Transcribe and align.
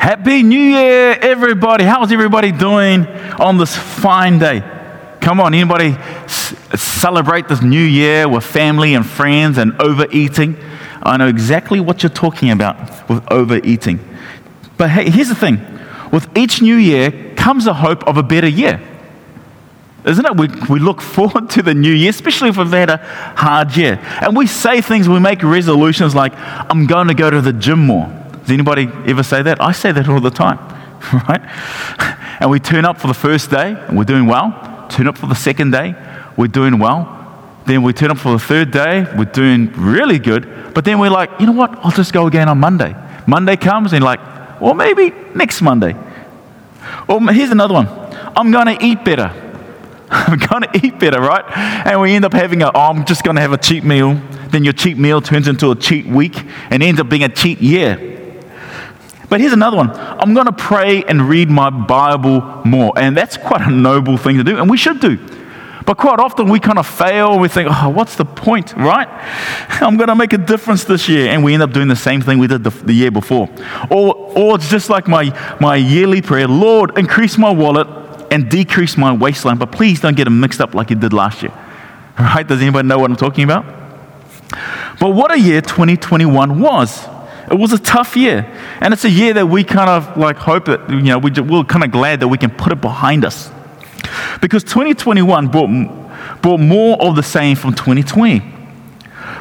Happy 0.00 0.42
New 0.42 0.58
Year, 0.58 1.18
everybody. 1.20 1.84
How's 1.84 2.10
everybody 2.10 2.52
doing 2.52 3.06
on 3.38 3.58
this 3.58 3.76
fine 3.76 4.38
day? 4.38 4.62
Come 5.20 5.40
on, 5.40 5.52
anybody 5.52 5.88
s- 6.24 6.54
celebrate 6.74 7.48
this 7.48 7.60
new 7.60 7.82
year 7.82 8.26
with 8.26 8.42
family 8.42 8.94
and 8.94 9.04
friends 9.04 9.58
and 9.58 9.78
overeating? 9.78 10.56
I 11.02 11.18
know 11.18 11.28
exactly 11.28 11.80
what 11.80 12.02
you're 12.02 12.08
talking 12.08 12.50
about 12.50 13.10
with 13.10 13.30
overeating. 13.30 14.00
But 14.78 14.88
hey, 14.88 15.10
here's 15.10 15.28
the 15.28 15.34
thing 15.34 15.60
with 16.10 16.34
each 16.34 16.62
new 16.62 16.76
year 16.76 17.34
comes 17.36 17.66
a 17.66 17.74
hope 17.74 18.08
of 18.08 18.16
a 18.16 18.22
better 18.22 18.48
year. 18.48 18.80
Isn't 20.06 20.24
it? 20.24 20.34
We, 20.34 20.48
we 20.70 20.80
look 20.80 21.02
forward 21.16 21.50
to 21.50 21.62
the 21.62 21.74
new 21.74 21.92
year, 21.92 22.08
especially 22.08 22.48
if 22.48 22.56
we've 22.56 22.70
had 22.70 22.88
a 22.88 22.96
hard 23.36 23.76
year. 23.76 24.00
And 24.22 24.34
we 24.34 24.46
say 24.46 24.80
things, 24.80 25.10
we 25.10 25.20
make 25.20 25.42
resolutions 25.42 26.14
like, 26.14 26.32
I'm 26.36 26.86
going 26.86 27.08
to 27.08 27.14
go 27.14 27.28
to 27.28 27.42
the 27.42 27.52
gym 27.52 27.80
more. 27.84 28.16
Does 28.50 28.54
anybody 28.56 28.90
ever 29.06 29.22
say 29.22 29.42
that? 29.42 29.60
I 29.60 29.70
say 29.70 29.92
that 29.92 30.08
all 30.08 30.18
the 30.18 30.28
time, 30.28 30.58
right? 31.28 31.40
And 32.40 32.50
we 32.50 32.58
turn 32.58 32.84
up 32.84 33.00
for 33.00 33.06
the 33.06 33.14
first 33.14 33.48
day 33.48 33.76
and 33.86 33.96
we're 33.96 34.02
doing 34.02 34.26
well. 34.26 34.88
Turn 34.90 35.06
up 35.06 35.16
for 35.16 35.28
the 35.28 35.36
second 35.36 35.70
day, 35.70 35.94
we're 36.36 36.48
doing 36.48 36.80
well. 36.80 37.54
Then 37.66 37.84
we 37.84 37.92
turn 37.92 38.10
up 38.10 38.18
for 38.18 38.32
the 38.32 38.40
third 38.40 38.72
day, 38.72 39.06
we're 39.16 39.26
doing 39.26 39.70
really 39.74 40.18
good. 40.18 40.74
But 40.74 40.84
then 40.84 40.98
we're 40.98 41.10
like, 41.12 41.30
you 41.38 41.46
know 41.46 41.52
what? 41.52 41.78
I'll 41.84 41.92
just 41.92 42.12
go 42.12 42.26
again 42.26 42.48
on 42.48 42.58
Monday. 42.58 42.96
Monday 43.24 43.54
comes 43.54 43.92
and 43.92 44.02
like, 44.02 44.18
well, 44.60 44.74
maybe 44.74 45.12
next 45.32 45.62
Monday. 45.62 45.94
Or 47.06 47.20
here's 47.32 47.52
another 47.52 47.74
one. 47.74 47.86
I'm 48.34 48.50
going 48.50 48.76
to 48.76 48.84
eat 48.84 49.04
better. 49.04 49.32
I'm 50.10 50.40
going 50.40 50.62
to 50.64 50.70
eat 50.84 50.98
better, 50.98 51.20
right? 51.20 51.44
And 51.86 52.00
we 52.00 52.16
end 52.16 52.24
up 52.24 52.32
having 52.32 52.62
a, 52.62 52.72
oh, 52.74 52.80
I'm 52.80 53.04
just 53.04 53.22
going 53.22 53.36
to 53.36 53.42
have 53.42 53.52
a 53.52 53.58
cheat 53.58 53.84
meal. 53.84 54.20
Then 54.48 54.64
your 54.64 54.72
cheat 54.72 54.98
meal 54.98 55.20
turns 55.20 55.46
into 55.46 55.70
a 55.70 55.76
cheat 55.76 56.04
week 56.04 56.34
and 56.70 56.82
ends 56.82 57.00
up 57.00 57.08
being 57.08 57.22
a 57.22 57.28
cheat 57.28 57.60
year. 57.60 58.09
But 59.30 59.40
here's 59.40 59.52
another 59.52 59.76
one. 59.76 59.90
I'm 59.92 60.34
going 60.34 60.46
to 60.46 60.52
pray 60.52 61.04
and 61.04 61.28
read 61.28 61.48
my 61.48 61.70
Bible 61.70 62.40
more. 62.64 62.92
And 62.96 63.16
that's 63.16 63.36
quite 63.36 63.62
a 63.62 63.70
noble 63.70 64.16
thing 64.18 64.36
to 64.36 64.44
do, 64.44 64.58
and 64.58 64.68
we 64.68 64.76
should 64.76 65.00
do. 65.00 65.18
But 65.86 65.96
quite 65.96 66.20
often 66.20 66.48
we 66.48 66.60
kind 66.60 66.78
of 66.78 66.86
fail. 66.86 67.38
We 67.38 67.48
think, 67.48 67.68
oh, 67.72 67.88
what's 67.88 68.16
the 68.16 68.24
point, 68.24 68.74
right? 68.76 69.08
I'm 69.80 69.96
going 69.96 70.08
to 70.08 70.14
make 70.14 70.32
a 70.32 70.38
difference 70.38 70.84
this 70.84 71.08
year. 71.08 71.30
And 71.30 71.42
we 71.42 71.54
end 71.54 71.62
up 71.62 71.72
doing 71.72 71.88
the 71.88 71.96
same 71.96 72.20
thing 72.20 72.38
we 72.38 72.46
did 72.46 72.62
the, 72.62 72.70
the 72.70 72.92
year 72.92 73.10
before. 73.10 73.48
Or, 73.90 74.14
or 74.14 74.56
it's 74.56 74.68
just 74.68 74.90
like 74.90 75.08
my, 75.08 75.56
my 75.60 75.76
yearly 75.76 76.22
prayer 76.22 76.46
Lord, 76.46 76.98
increase 76.98 77.38
my 77.38 77.50
wallet 77.50 77.88
and 78.30 78.48
decrease 78.48 78.96
my 78.96 79.12
waistline, 79.12 79.58
but 79.58 79.72
please 79.72 80.00
don't 80.00 80.16
get 80.16 80.24
them 80.24 80.38
mixed 80.38 80.60
up 80.60 80.74
like 80.74 80.90
you 80.90 80.96
did 80.96 81.12
last 81.12 81.42
year. 81.42 81.52
Right? 82.18 82.46
Does 82.46 82.60
anybody 82.60 82.86
know 82.86 82.98
what 82.98 83.10
I'm 83.10 83.16
talking 83.16 83.44
about? 83.44 83.64
But 85.00 85.10
what 85.10 85.32
a 85.32 85.38
year 85.40 85.62
2021 85.62 86.60
was. 86.60 87.08
It 87.50 87.58
was 87.58 87.72
a 87.72 87.78
tough 87.78 88.16
year. 88.16 88.46
And 88.80 88.94
it's 88.94 89.04
a 89.04 89.10
year 89.10 89.34
that 89.34 89.46
we 89.46 89.64
kind 89.64 89.90
of 89.90 90.16
like 90.16 90.36
hope 90.36 90.66
that, 90.66 90.88
you 90.88 91.02
know, 91.02 91.18
we, 91.18 91.32
we're 91.32 91.64
kind 91.64 91.84
of 91.84 91.90
glad 91.90 92.20
that 92.20 92.28
we 92.28 92.38
can 92.38 92.50
put 92.50 92.72
it 92.72 92.80
behind 92.80 93.24
us. 93.24 93.50
Because 94.40 94.62
2021 94.64 95.48
brought, 95.48 96.40
brought 96.42 96.60
more 96.60 97.00
of 97.02 97.16
the 97.16 97.22
same 97.22 97.56
from 97.56 97.74
2020. 97.74 98.42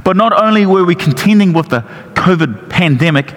But 0.04 0.16
not 0.16 0.34
only 0.34 0.66
were 0.66 0.86
we 0.86 0.96
contending 0.96 1.54
with 1.54 1.70
the 1.70 1.82
COVID 2.14 2.70
pandemic, 2.70 3.34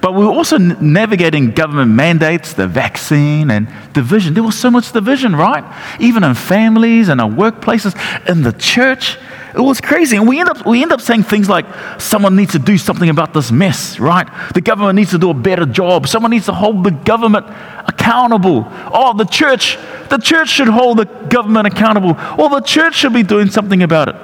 but 0.00 0.12
we 0.12 0.24
were 0.24 0.32
also 0.32 0.58
navigating 0.58 1.52
government 1.52 1.92
mandates, 1.92 2.52
the 2.52 2.66
vaccine, 2.66 3.50
and 3.50 3.68
division. 3.92 4.34
There 4.34 4.42
was 4.42 4.58
so 4.58 4.70
much 4.70 4.92
division, 4.92 5.34
right? 5.34 5.64
Even 6.00 6.22
in 6.22 6.34
families 6.34 7.08
and 7.08 7.20
our 7.20 7.30
workplaces, 7.30 7.96
in 8.28 8.42
the 8.42 8.52
church. 8.52 9.18
It 9.56 9.62
was 9.62 9.80
crazy. 9.80 10.18
And 10.18 10.28
we 10.28 10.38
end, 10.38 10.50
up, 10.50 10.66
we 10.66 10.82
end 10.82 10.92
up 10.92 11.00
saying 11.00 11.22
things 11.22 11.48
like, 11.48 11.64
someone 11.98 12.36
needs 12.36 12.52
to 12.52 12.58
do 12.58 12.76
something 12.76 13.08
about 13.08 13.32
this 13.32 13.50
mess, 13.50 13.98
right? 13.98 14.28
The 14.52 14.60
government 14.60 14.96
needs 14.96 15.12
to 15.12 15.18
do 15.18 15.30
a 15.30 15.34
better 15.34 15.64
job. 15.64 16.06
Someone 16.06 16.30
needs 16.30 16.44
to 16.44 16.52
hold 16.52 16.84
the 16.84 16.90
government 16.90 17.46
accountable. 17.88 18.66
Oh, 18.92 19.14
the 19.16 19.24
church, 19.24 19.78
the 20.10 20.18
church 20.18 20.50
should 20.50 20.68
hold 20.68 20.98
the 20.98 21.06
government 21.06 21.66
accountable. 21.66 22.18
Or 22.38 22.50
the 22.50 22.60
church 22.60 22.96
should 22.96 23.14
be 23.14 23.22
doing 23.22 23.48
something 23.48 23.82
about 23.82 24.10
it. 24.10 24.16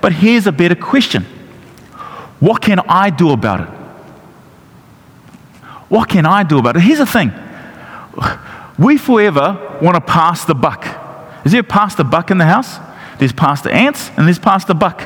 But 0.00 0.12
here's 0.12 0.48
a 0.48 0.52
better 0.52 0.74
question 0.74 1.22
What 2.40 2.60
can 2.60 2.80
I 2.80 3.10
do 3.10 3.30
about 3.30 3.60
it? 3.60 3.68
What 5.88 6.08
can 6.08 6.26
I 6.26 6.42
do 6.42 6.58
about 6.58 6.76
it? 6.76 6.80
Here's 6.80 6.98
the 6.98 7.06
thing 7.06 7.32
we 8.76 8.98
forever 8.98 9.78
want 9.80 9.94
to 9.94 10.00
pass 10.00 10.44
the 10.44 10.54
buck. 10.54 10.84
Is 11.44 11.52
there 11.52 11.60
a 11.60 11.64
pass 11.64 11.94
the 11.94 12.02
buck 12.02 12.32
in 12.32 12.38
the 12.38 12.44
house? 12.44 12.78
There's 13.20 13.32
Pastor 13.32 13.70
Ants 13.70 14.10
and 14.16 14.26
there's 14.26 14.38
Pastor 14.38 14.74
Buck. 14.74 15.00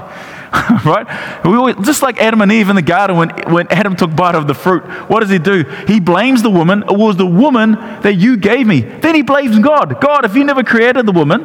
right? 0.85 1.45
We 1.45 1.57
always, 1.57 1.75
just 1.85 2.01
like 2.01 2.21
Adam 2.21 2.41
and 2.41 2.53
Eve 2.53 2.69
in 2.69 2.77
the 2.77 2.83
garden 2.83 3.17
when, 3.17 3.31
when 3.53 3.67
Adam 3.69 3.97
took 3.97 4.15
bite 4.15 4.37
of 4.37 4.47
the 4.47 4.55
fruit, 4.55 4.85
what 5.11 5.21
does 5.21 5.31
he 5.31 5.39
do? 5.39 5.65
He 5.89 5.99
blames 5.99 6.43
the 6.43 6.51
woman. 6.51 6.85
It 6.85 6.97
was 6.97 7.17
the 7.17 7.27
woman 7.27 7.73
that 7.73 8.15
you 8.15 8.37
gave 8.37 8.65
me. 8.65 8.83
Then 8.83 9.17
he 9.17 9.23
blames 9.23 9.59
God. 9.59 10.01
God, 10.01 10.25
if 10.25 10.37
you 10.37 10.45
never 10.45 10.63
created 10.63 11.07
the 11.07 11.13
woman, 11.13 11.43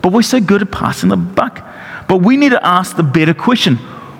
but 0.00 0.12
we're 0.12 0.22
so 0.22 0.40
good 0.40 0.62
at 0.62 0.70
passing 0.70 1.10
the 1.10 1.16
buck. 1.16 1.62
But 2.08 2.22
we 2.22 2.38
need 2.38 2.50
to 2.50 2.66
ask 2.66 2.96
the 2.96 3.02
better 3.02 3.34
question 3.34 3.76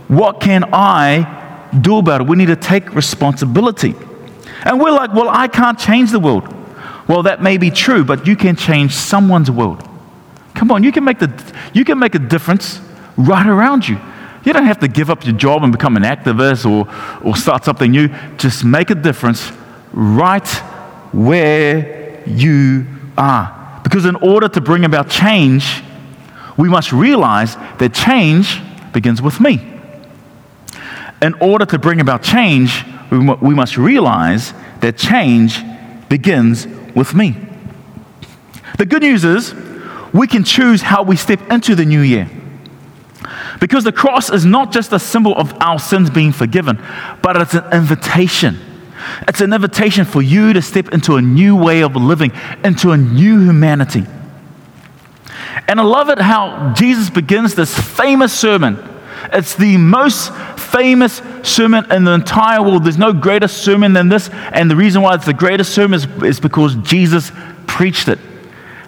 what 0.08 0.40
can 0.40 0.64
I 0.74 1.70
do 1.80 1.98
about 1.98 2.20
it? 2.20 2.26
We 2.26 2.36
need 2.36 2.46
to 2.46 2.56
take 2.56 2.94
responsibility. 2.94 3.94
And 4.64 4.80
we're 4.80 4.90
like, 4.90 5.14
well, 5.14 5.28
I 5.28 5.48
can't 5.48 5.78
change 5.78 6.10
the 6.10 6.20
world. 6.20 6.54
Well, 7.08 7.22
that 7.22 7.42
may 7.42 7.56
be 7.56 7.70
true, 7.70 8.04
but 8.04 8.26
you 8.26 8.36
can 8.36 8.56
change 8.56 8.94
someone's 8.94 9.50
world. 9.50 9.87
Come 10.58 10.72
on, 10.72 10.82
you 10.82 10.90
can 10.90 11.04
make, 11.04 11.20
the, 11.20 11.30
you 11.72 11.84
can 11.84 12.00
make 12.00 12.16
a 12.16 12.18
difference 12.18 12.80
right 13.16 13.46
around 13.46 13.86
you. 13.86 13.96
You 14.44 14.52
don't 14.52 14.64
have 14.64 14.80
to 14.80 14.88
give 14.88 15.08
up 15.08 15.24
your 15.24 15.36
job 15.36 15.62
and 15.62 15.70
become 15.70 15.96
an 15.96 16.02
activist 16.02 16.68
or, 16.68 16.92
or 17.24 17.36
start 17.36 17.64
something 17.64 17.92
new. 17.92 18.08
Just 18.38 18.64
make 18.64 18.90
a 18.90 18.96
difference 18.96 19.52
right 19.92 20.48
where 21.12 22.20
you 22.26 22.86
are. 23.16 23.80
Because 23.84 24.04
in 24.04 24.16
order 24.16 24.48
to 24.48 24.60
bring 24.60 24.84
about 24.84 25.08
change, 25.08 25.80
we 26.56 26.68
must 26.68 26.90
realize 26.90 27.54
that 27.78 27.94
change 27.94 28.60
begins 28.92 29.22
with 29.22 29.38
me. 29.40 29.64
In 31.22 31.34
order 31.34 31.66
to 31.66 31.78
bring 31.78 32.00
about 32.00 32.24
change, 32.24 32.84
we, 33.12 33.18
we 33.18 33.54
must 33.54 33.76
realize 33.76 34.52
that 34.80 34.98
change 34.98 35.62
begins 36.08 36.66
with 36.96 37.14
me. 37.14 37.36
The 38.76 38.86
good 38.86 39.02
news 39.02 39.24
is 39.24 39.54
we 40.12 40.26
can 40.26 40.44
choose 40.44 40.82
how 40.82 41.02
we 41.02 41.16
step 41.16 41.50
into 41.50 41.74
the 41.74 41.84
new 41.84 42.00
year. 42.00 42.30
Because 43.60 43.84
the 43.84 43.92
cross 43.92 44.30
is 44.30 44.44
not 44.44 44.72
just 44.72 44.92
a 44.92 44.98
symbol 44.98 45.34
of 45.34 45.52
our 45.60 45.78
sins 45.78 46.10
being 46.10 46.32
forgiven, 46.32 46.82
but 47.22 47.36
it's 47.36 47.54
an 47.54 47.72
invitation. 47.72 48.58
It's 49.26 49.40
an 49.40 49.52
invitation 49.52 50.04
for 50.04 50.22
you 50.22 50.52
to 50.52 50.62
step 50.62 50.92
into 50.92 51.16
a 51.16 51.22
new 51.22 51.56
way 51.56 51.82
of 51.82 51.96
living, 51.96 52.32
into 52.64 52.92
a 52.92 52.96
new 52.96 53.40
humanity. 53.40 54.04
And 55.66 55.80
I 55.80 55.82
love 55.82 56.08
it 56.08 56.18
how 56.18 56.72
Jesus 56.74 57.10
begins 57.10 57.54
this 57.54 57.78
famous 57.78 58.32
sermon. 58.32 58.78
It's 59.32 59.56
the 59.56 59.76
most 59.76 60.32
famous 60.56 61.20
sermon 61.42 61.90
in 61.90 62.04
the 62.04 62.12
entire 62.12 62.62
world. 62.62 62.84
There's 62.84 62.98
no 62.98 63.12
greater 63.12 63.48
sermon 63.48 63.92
than 63.92 64.08
this. 64.08 64.30
And 64.30 64.70
the 64.70 64.76
reason 64.76 65.02
why 65.02 65.14
it's 65.14 65.26
the 65.26 65.34
greatest 65.34 65.74
sermon 65.74 65.96
is, 65.96 66.06
is 66.22 66.40
because 66.40 66.76
Jesus 66.76 67.32
preached 67.66 68.08
it 68.08 68.18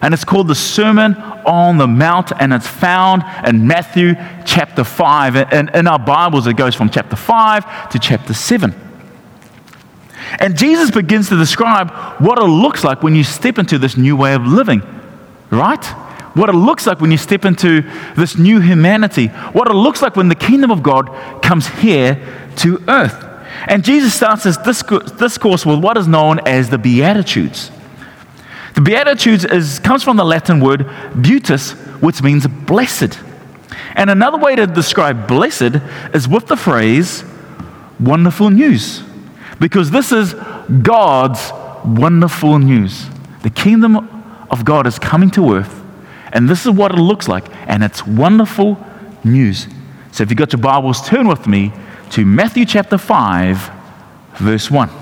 and 0.01 0.13
it's 0.13 0.23
called 0.23 0.47
the 0.47 0.55
Sermon 0.55 1.15
on 1.45 1.77
the 1.77 1.87
Mount, 1.87 2.31
and 2.39 2.53
it's 2.53 2.67
found 2.67 3.23
in 3.47 3.67
Matthew 3.67 4.15
chapter 4.45 4.83
5. 4.83 5.35
And 5.35 5.69
in 5.75 5.87
our 5.87 5.99
Bibles, 5.99 6.47
it 6.47 6.57
goes 6.57 6.73
from 6.75 6.89
chapter 6.89 7.15
5 7.15 7.89
to 7.91 7.99
chapter 7.99 8.33
7. 8.33 8.73
And 10.39 10.57
Jesus 10.57 10.91
begins 10.91 11.29
to 11.29 11.37
describe 11.37 11.91
what 12.21 12.39
it 12.39 12.45
looks 12.45 12.83
like 12.83 13.03
when 13.03 13.15
you 13.15 13.23
step 13.23 13.59
into 13.59 13.77
this 13.77 13.97
new 13.97 14.15
way 14.15 14.33
of 14.33 14.43
living, 14.43 14.81
right? 15.49 15.83
What 16.33 16.49
it 16.49 16.53
looks 16.53 16.87
like 16.87 17.01
when 17.01 17.11
you 17.11 17.17
step 17.17 17.43
into 17.43 17.81
this 18.15 18.37
new 18.37 18.59
humanity. 18.59 19.27
What 19.27 19.67
it 19.67 19.73
looks 19.73 20.01
like 20.01 20.15
when 20.15 20.29
the 20.29 20.35
kingdom 20.35 20.71
of 20.71 20.81
God 20.81 21.09
comes 21.43 21.67
here 21.67 22.25
to 22.57 22.81
earth. 22.87 23.27
And 23.67 23.83
Jesus 23.83 24.15
starts 24.15 24.43
this 24.43 24.57
discourse 24.57 25.65
with 25.65 25.79
what 25.79 25.97
is 25.97 26.07
known 26.07 26.39
as 26.47 26.69
the 26.69 26.77
Beatitudes. 26.77 27.69
The 28.73 28.81
Beatitudes 28.81 29.45
is, 29.45 29.79
comes 29.79 30.03
from 30.03 30.17
the 30.17 30.23
Latin 30.23 30.59
word 30.59 30.87
beatus, 31.21 31.71
which 32.01 32.21
means 32.23 32.47
blessed. 32.47 33.19
And 33.95 34.09
another 34.09 34.37
way 34.37 34.55
to 34.55 34.67
describe 34.67 35.27
blessed 35.27 35.75
is 36.13 36.27
with 36.27 36.47
the 36.47 36.55
phrase 36.55 37.23
wonderful 37.99 38.49
news, 38.49 39.03
because 39.59 39.91
this 39.91 40.11
is 40.11 40.33
God's 40.81 41.51
wonderful 41.85 42.57
news. 42.59 43.07
The 43.43 43.49
kingdom 43.49 43.97
of 44.49 44.65
God 44.65 44.87
is 44.87 44.97
coming 44.97 45.29
to 45.31 45.53
earth, 45.53 45.83
and 46.33 46.49
this 46.49 46.65
is 46.65 46.71
what 46.71 46.91
it 46.91 46.97
looks 46.97 47.27
like, 47.27 47.45
and 47.67 47.83
it's 47.83 48.05
wonderful 48.05 48.77
news. 49.23 49.67
So 50.11 50.23
if 50.23 50.29
you've 50.29 50.37
got 50.37 50.53
your 50.53 50.61
Bibles, 50.61 51.07
turn 51.07 51.27
with 51.27 51.47
me 51.47 51.71
to 52.11 52.25
Matthew 52.25 52.65
chapter 52.65 52.97
5, 52.97 53.71
verse 54.35 54.71
1. 54.71 55.00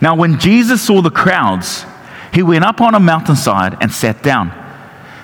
Now, 0.00 0.14
when 0.14 0.38
Jesus 0.38 0.82
saw 0.82 1.02
the 1.02 1.10
crowds, 1.10 1.84
he 2.32 2.42
went 2.42 2.64
up 2.64 2.80
on 2.80 2.94
a 2.94 3.00
mountainside 3.00 3.76
and 3.80 3.92
sat 3.92 4.22
down. 4.22 4.52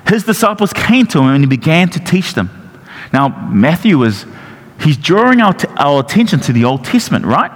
His 0.07 0.25
disciples 0.25 0.73
came 0.73 1.07
to 1.09 1.19
him 1.19 1.27
and 1.27 1.43
he 1.43 1.47
began 1.47 1.89
to 1.91 2.01
teach 2.01 2.35
them. 2.35 2.51
Now, 3.13 3.29
Matthew 3.51 4.03
is, 4.03 4.27
he's 4.81 4.97
drawing 4.97 5.41
our, 5.41 5.55
our 5.77 6.01
attention 6.01 6.41
to 6.41 6.53
the 6.53 6.65
Old 6.65 6.85
Testament, 6.85 7.25
right? 7.25 7.51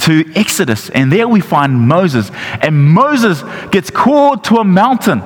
to 0.00 0.24
Exodus, 0.36 0.90
and 0.90 1.10
there 1.10 1.26
we 1.26 1.40
find 1.40 1.80
Moses. 1.80 2.30
And 2.60 2.76
Moses 2.92 3.42
gets 3.70 3.90
called 3.90 4.44
to 4.44 4.56
a 4.56 4.64
mountain. 4.64 5.22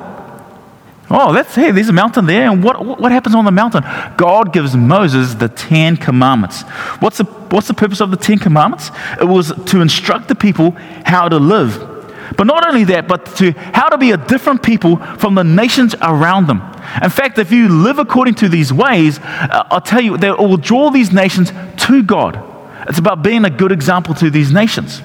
Oh, 1.14 1.30
that's 1.34 1.54
hey, 1.54 1.70
there's 1.72 1.90
a 1.90 1.92
mountain 1.92 2.24
there, 2.24 2.50
and 2.50 2.64
what, 2.64 2.98
what 2.98 3.12
happens 3.12 3.34
on 3.34 3.44
the 3.44 3.50
mountain? 3.50 3.84
God 4.16 4.50
gives 4.50 4.74
Moses 4.74 5.34
the 5.34 5.50
Ten 5.50 5.98
Commandments. 5.98 6.62
What's 7.00 7.18
the, 7.18 7.24
what's 7.24 7.68
the 7.68 7.74
purpose 7.74 8.00
of 8.00 8.10
the 8.10 8.16
Ten 8.16 8.38
Commandments? 8.38 8.90
It 9.20 9.28
was 9.28 9.52
to 9.66 9.82
instruct 9.82 10.28
the 10.28 10.34
people 10.34 10.70
how 11.04 11.28
to 11.28 11.36
live. 11.36 11.90
But 12.38 12.46
not 12.46 12.66
only 12.66 12.84
that, 12.84 13.08
but 13.08 13.26
to 13.36 13.52
how 13.52 13.90
to 13.90 13.98
be 13.98 14.12
a 14.12 14.16
different 14.16 14.62
people 14.62 14.96
from 15.18 15.34
the 15.34 15.44
nations 15.44 15.94
around 16.00 16.46
them. 16.46 16.62
In 17.02 17.10
fact, 17.10 17.38
if 17.38 17.52
you 17.52 17.68
live 17.68 17.98
according 17.98 18.36
to 18.36 18.48
these 18.48 18.72
ways, 18.72 19.18
uh, 19.18 19.66
I'll 19.70 19.82
tell 19.82 20.00
you, 20.00 20.14
it 20.14 20.38
will 20.38 20.56
draw 20.56 20.90
these 20.90 21.12
nations 21.12 21.52
to 21.88 22.02
God. 22.02 22.42
It's 22.88 22.98
about 22.98 23.22
being 23.22 23.44
a 23.44 23.50
good 23.50 23.70
example 23.70 24.14
to 24.14 24.30
these 24.30 24.50
nations. 24.50 25.02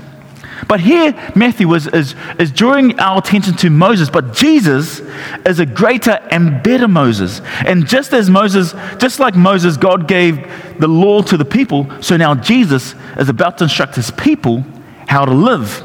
But 0.68 0.80
here, 0.80 1.13
Matthew 1.36 1.74
is, 1.74 1.88
is, 1.88 2.15
is 2.39 2.51
drawing 2.51 3.00
our 3.00 3.19
attention 3.19 3.56
to 3.57 3.69
Moses, 3.69 4.09
but 4.09 4.33
Jesus 4.33 5.01
is 5.45 5.59
a 5.59 5.65
greater 5.65 6.19
and 6.31 6.63
better 6.63 6.88
Moses. 6.88 7.42
And 7.65 7.88
just 7.88 8.13
as 8.13 8.30
Moses, 8.30 8.74
just 8.98 9.19
like 9.19 9.36
Moses, 9.36 9.77
God 9.77 10.07
gave 10.07 10.50
the 10.80 10.88
law 10.88 11.21
to 11.24 11.38
the 11.38 11.45
people, 11.45 11.88
so 12.01 12.18
now 12.18 12.33
Jesus 12.36 12.95
is 13.18 13.30
about 13.30 13.57
to 13.59 13.65
instruct 13.65 13.95
his 13.95 14.12
people 14.12 14.65
how 15.07 15.25
to 15.25 15.33
live 15.33 15.83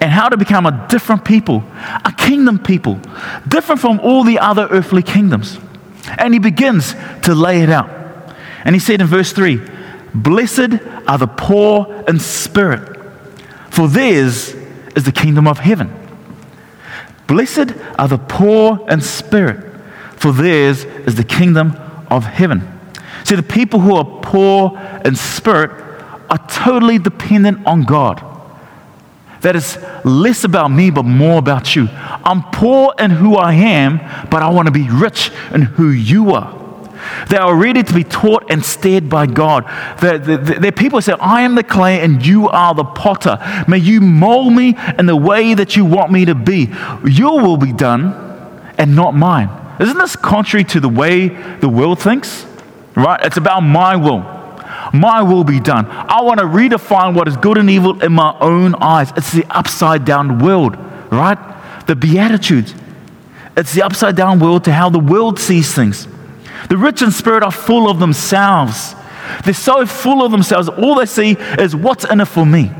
and 0.00 0.10
how 0.10 0.28
to 0.28 0.36
become 0.36 0.66
a 0.66 0.86
different 0.88 1.24
people, 1.24 1.64
a 2.04 2.12
kingdom 2.16 2.58
people, 2.58 3.00
different 3.46 3.80
from 3.80 4.00
all 4.00 4.24
the 4.24 4.38
other 4.38 4.68
earthly 4.70 5.02
kingdoms. 5.02 5.58
And 6.18 6.32
he 6.32 6.40
begins 6.40 6.94
to 7.24 7.34
lay 7.34 7.62
it 7.62 7.70
out. 7.70 7.90
And 8.64 8.74
he 8.74 8.80
said 8.80 9.00
in 9.00 9.06
verse 9.06 9.32
3 9.32 9.60
Blessed 10.14 10.80
are 11.06 11.18
the 11.18 11.26
poor 11.26 12.04
in 12.08 12.18
spirit, 12.18 12.97
for 13.70 13.88
theirs 13.88 14.54
is 14.96 15.04
the 15.04 15.12
kingdom 15.12 15.46
of 15.46 15.58
heaven. 15.58 15.94
Blessed 17.26 17.74
are 17.98 18.08
the 18.08 18.18
poor 18.18 18.86
in 18.88 19.00
spirit, 19.00 19.64
for 20.16 20.32
theirs 20.32 20.84
is 20.84 21.14
the 21.14 21.24
kingdom 21.24 21.76
of 22.10 22.24
heaven. 22.24 22.80
See, 23.24 23.36
the 23.36 23.42
people 23.42 23.80
who 23.80 23.94
are 23.96 24.04
poor 24.22 24.78
in 25.04 25.14
spirit 25.14 25.70
are 26.30 26.46
totally 26.48 26.98
dependent 26.98 27.66
on 27.66 27.84
God. 27.84 28.24
That 29.42 29.54
is 29.54 29.78
less 30.04 30.44
about 30.44 30.68
me, 30.68 30.90
but 30.90 31.04
more 31.04 31.38
about 31.38 31.76
you. 31.76 31.88
I'm 31.92 32.42
poor 32.50 32.94
in 32.98 33.10
who 33.10 33.36
I 33.36 33.52
am, 33.54 33.98
but 34.30 34.42
I 34.42 34.48
want 34.48 34.66
to 34.66 34.72
be 34.72 34.88
rich 34.90 35.30
in 35.52 35.62
who 35.62 35.90
you 35.90 36.32
are. 36.32 36.57
They 37.28 37.36
are 37.36 37.54
ready 37.54 37.82
to 37.82 37.94
be 37.94 38.04
taught 38.04 38.50
and 38.50 38.64
steered 38.64 39.08
by 39.08 39.26
God. 39.26 39.64
They're, 40.00 40.18
they're 40.18 40.72
people 40.72 41.00
say, 41.00 41.14
I 41.20 41.42
am 41.42 41.54
the 41.54 41.62
clay 41.62 42.00
and 42.00 42.24
you 42.24 42.48
are 42.48 42.74
the 42.74 42.84
potter. 42.84 43.38
May 43.68 43.78
you 43.78 44.00
mold 44.00 44.52
me 44.52 44.76
in 44.98 45.06
the 45.06 45.16
way 45.16 45.54
that 45.54 45.76
you 45.76 45.84
want 45.84 46.12
me 46.12 46.24
to 46.24 46.34
be. 46.34 46.72
Your 47.04 47.40
will 47.40 47.56
be 47.56 47.72
done 47.72 48.12
and 48.78 48.94
not 48.94 49.14
mine. 49.14 49.50
Isn't 49.80 49.98
this 49.98 50.16
contrary 50.16 50.64
to 50.64 50.80
the 50.80 50.88
way 50.88 51.28
the 51.28 51.68
world 51.68 52.00
thinks? 52.00 52.46
Right? 52.94 53.20
It's 53.24 53.36
about 53.36 53.60
my 53.60 53.96
will. 53.96 54.20
My 54.92 55.22
will 55.22 55.44
be 55.44 55.60
done. 55.60 55.86
I 55.86 56.22
want 56.22 56.40
to 56.40 56.46
redefine 56.46 57.14
what 57.14 57.28
is 57.28 57.36
good 57.36 57.58
and 57.58 57.68
evil 57.68 58.02
in 58.02 58.12
my 58.12 58.36
own 58.40 58.74
eyes. 58.76 59.12
It's 59.16 59.32
the 59.32 59.44
upside 59.50 60.04
down 60.04 60.38
world, 60.38 60.76
right? 61.10 61.38
The 61.86 61.94
Beatitudes. 61.94 62.74
It's 63.56 63.74
the 63.74 63.82
upside 63.82 64.16
down 64.16 64.40
world 64.40 64.64
to 64.64 64.72
how 64.72 64.88
the 64.88 64.98
world 64.98 65.38
sees 65.38 65.74
things. 65.74 66.08
The 66.68 66.76
rich 66.76 67.02
in 67.02 67.10
spirit 67.10 67.42
are 67.42 67.50
full 67.50 67.88
of 67.88 67.98
themselves. 67.98 68.94
They're 69.44 69.54
so 69.54 69.86
full 69.86 70.24
of 70.24 70.32
themselves, 70.32 70.68
all 70.68 70.94
they 70.96 71.06
see 71.06 71.32
is 71.58 71.76
what's 71.76 72.04
in 72.04 72.20
it 72.20 72.26
for 72.26 72.46
me. 72.46 72.70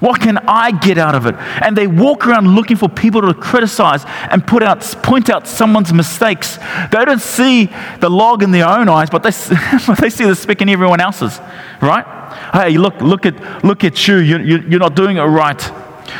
What 0.00 0.20
can 0.20 0.38
I 0.38 0.70
get 0.70 0.96
out 0.96 1.14
of 1.14 1.26
it? 1.26 1.34
And 1.62 1.76
they 1.76 1.86
walk 1.86 2.26
around 2.26 2.54
looking 2.54 2.76
for 2.76 2.88
people 2.88 3.20
to 3.20 3.34
criticize 3.34 4.02
and 4.30 4.46
put 4.46 4.62
out, 4.62 4.80
point 5.02 5.28
out 5.28 5.46
someone's 5.46 5.92
mistakes. 5.92 6.56
They 6.90 7.04
don't 7.04 7.20
see 7.20 7.66
the 8.00 8.08
log 8.08 8.42
in 8.42 8.50
their 8.50 8.66
own 8.66 8.88
eyes, 8.88 9.10
but 9.10 9.22
they, 9.22 9.30
they 10.00 10.08
see 10.08 10.24
the 10.24 10.34
speck 10.34 10.62
in 10.62 10.70
everyone 10.70 11.00
else's, 11.00 11.38
right? 11.82 12.04
Hey, 12.52 12.78
look, 12.78 13.00
look 13.02 13.26
at, 13.26 13.64
look 13.64 13.84
at 13.84 14.08
you. 14.08 14.16
you, 14.16 14.38
you 14.38 14.58
you're 14.68 14.80
not 14.80 14.94
doing 14.94 15.18
it 15.18 15.22
right. 15.22 15.58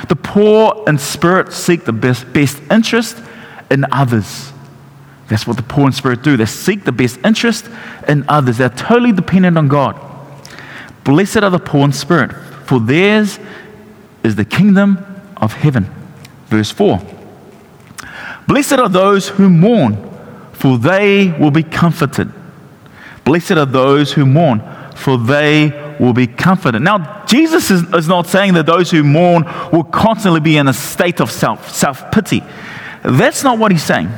The 0.09 0.17
poor 0.17 0.85
in 0.87 0.99
spirit 0.99 1.53
seek 1.53 1.85
the 1.85 1.93
best, 1.93 2.31
best 2.33 2.61
interest 2.71 3.23
in 3.71 3.87
others. 3.91 4.53
That's 5.31 5.47
what 5.47 5.57
the 5.57 5.63
poor 5.63 5.87
in 5.87 5.93
spirit 5.93 6.23
do. 6.23 6.37
They 6.37 6.45
seek 6.45 6.85
the 6.85 6.93
best 6.93 7.21
interest 7.25 7.71
in 8.09 8.25
others. 8.29 8.59
They're 8.59 8.69
totally 8.69 9.13
dependent 9.13 9.57
on 9.57 9.69
God. 9.69 9.99
Blessed 11.05 11.39
are 11.39 11.51
the 11.51 11.61
poor 11.61 11.85
in 11.85 11.93
spirit, 11.93 12.33
for 12.67 12.81
theirs 12.81 13.39
is 14.25 14.35
the 14.35 14.45
kingdom 14.45 14.99
of 15.37 15.53
heaven. 15.53 15.89
Verse 16.47 16.73
4 16.73 17.01
Blessed 18.49 18.73
are 18.73 18.89
those 18.89 19.29
who 19.29 19.49
mourn, 19.49 19.97
for 20.53 20.77
they 20.77 21.29
will 21.39 21.53
be 21.53 21.63
comforted. 21.63 22.33
Blessed 23.25 23.53
are 23.53 23.67
those 23.67 24.13
who 24.13 24.27
mourn, 24.27 24.63
for 24.97 25.17
they 25.17 25.95
will 26.01 26.13
be 26.13 26.27
comforted. 26.27 26.83
Now, 26.83 27.25
Jesus 27.27 27.71
is, 27.71 27.83
is 27.95 28.09
not 28.09 28.27
saying 28.27 28.55
that 28.55 28.67
those 28.67 28.91
who 28.91 29.05
mourn 29.05 29.45
will 29.73 29.85
constantly 29.85 30.41
be 30.41 30.57
in 30.57 30.67
a 30.67 30.73
state 30.73 31.21
of 31.21 31.31
self, 31.31 31.73
self 31.73 32.11
pity. 32.11 32.43
That's 33.05 33.45
not 33.45 33.59
what 33.59 33.71
he's 33.71 33.85
saying. 33.85 34.11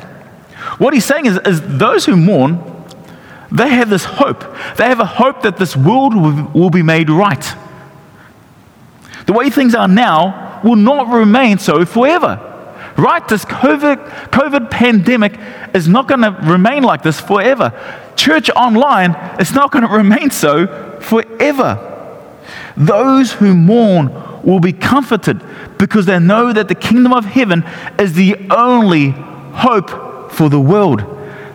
What 0.82 0.94
he's 0.94 1.04
saying 1.04 1.26
is, 1.26 1.38
is 1.46 1.60
those 1.78 2.06
who 2.06 2.16
mourn, 2.16 2.58
they 3.52 3.68
have 3.68 3.88
this 3.88 4.02
hope. 4.04 4.40
They 4.76 4.86
have 4.86 4.98
a 4.98 5.06
hope 5.06 5.42
that 5.42 5.56
this 5.56 5.76
world 5.76 6.12
will, 6.12 6.70
be 6.70 6.82
made 6.82 7.08
right. 7.08 7.54
The 9.26 9.32
way 9.32 9.48
things 9.48 9.76
are 9.76 9.86
now 9.86 10.60
will 10.64 10.74
not 10.74 11.06
remain 11.06 11.58
so 11.58 11.84
forever. 11.84 12.48
Right? 12.98 13.26
This 13.28 13.44
COVID, 13.44 14.30
COVID 14.30 14.72
pandemic 14.72 15.38
is 15.72 15.86
not 15.86 16.08
going 16.08 16.22
to 16.22 16.36
remain 16.50 16.82
like 16.82 17.04
this 17.04 17.20
forever. 17.20 17.72
Church 18.16 18.50
online 18.50 19.14
is 19.38 19.54
not 19.54 19.70
going 19.70 19.86
to 19.88 19.94
remain 19.94 20.32
so 20.32 20.98
forever. 21.00 21.78
Those 22.76 23.30
who 23.30 23.54
mourn 23.54 24.42
will 24.42 24.58
be 24.58 24.72
comforted 24.72 25.44
because 25.78 26.06
they 26.06 26.18
know 26.18 26.52
that 26.52 26.66
the 26.66 26.74
kingdom 26.74 27.12
of 27.12 27.24
heaven 27.24 27.62
is 28.00 28.14
the 28.14 28.34
only 28.50 29.10
hope 29.10 30.11
for 30.32 30.48
the 30.48 30.60
world. 30.60 31.04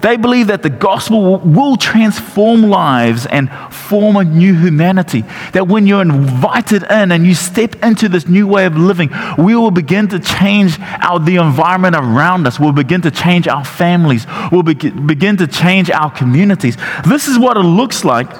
They 0.02 0.16
believe 0.16 0.48
that 0.48 0.62
the 0.62 0.70
gospel 0.70 1.40
will 1.40 1.76
transform 1.76 2.64
lives 2.64 3.26
and 3.26 3.52
form 3.72 4.16
a 4.16 4.24
new 4.24 4.54
humanity. 4.54 5.24
That 5.54 5.68
when 5.68 5.88
you're 5.88 6.04
invited 6.04 6.84
in 6.84 7.12
and 7.12 7.26
you 7.26 7.34
step 7.34 7.76
into 7.84 8.08
this 8.08 8.28
new 8.28 8.48
way 8.48 8.66
of 8.66 8.78
living, 8.78 9.10
we 9.38 9.56
will 9.56 9.72
begin 9.72 10.08
to 10.10 10.20
change 10.20 10.80
our, 10.80 11.20
the 11.20 11.38
environment 11.38 11.96
around 11.96 12.46
us. 12.46 12.60
We'll 12.60 12.74
begin 12.74 13.02
to 13.02 13.12
change 13.12 13.48
our 13.48 13.66
families. 13.66 14.28
We'll 14.52 14.64
be, 14.64 14.76
begin 14.76 15.38
to 15.38 15.48
change 15.48 15.90
our 15.90 16.12
communities. 16.12 16.78
This 17.08 17.28
is 17.28 17.40
what 17.40 17.58
it 17.58 17.62
looks 17.62 18.06
like 18.06 18.32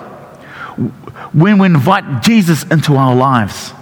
when 1.34 1.58
we 1.58 1.66
invite 1.66 2.22
Jesus 2.22 2.64
into 2.66 2.96
our 2.96 3.16
lives. 3.16 3.74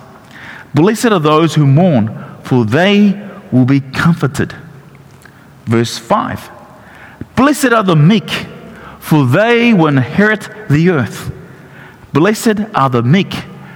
Blessed 0.74 1.08
are 1.08 1.20
those 1.20 1.56
who 1.56 1.66
mourn, 1.66 2.40
for 2.44 2.64
they 2.64 3.30
will 3.52 3.66
be 3.66 3.82
comforted. 3.82 4.56
Verse 5.66 5.98
5. 5.98 6.52
Blessed 7.36 7.74
are 7.74 7.84
the 7.84 7.96
meek, 7.96 8.30
for 9.00 9.26
they 9.26 9.74
will 9.74 9.88
inherit 9.88 10.50
the 10.70 10.90
earth. 10.90 11.32
Blessed 12.14 12.62
are 12.74 12.90
the 12.90 13.04
meek, 13.04 13.34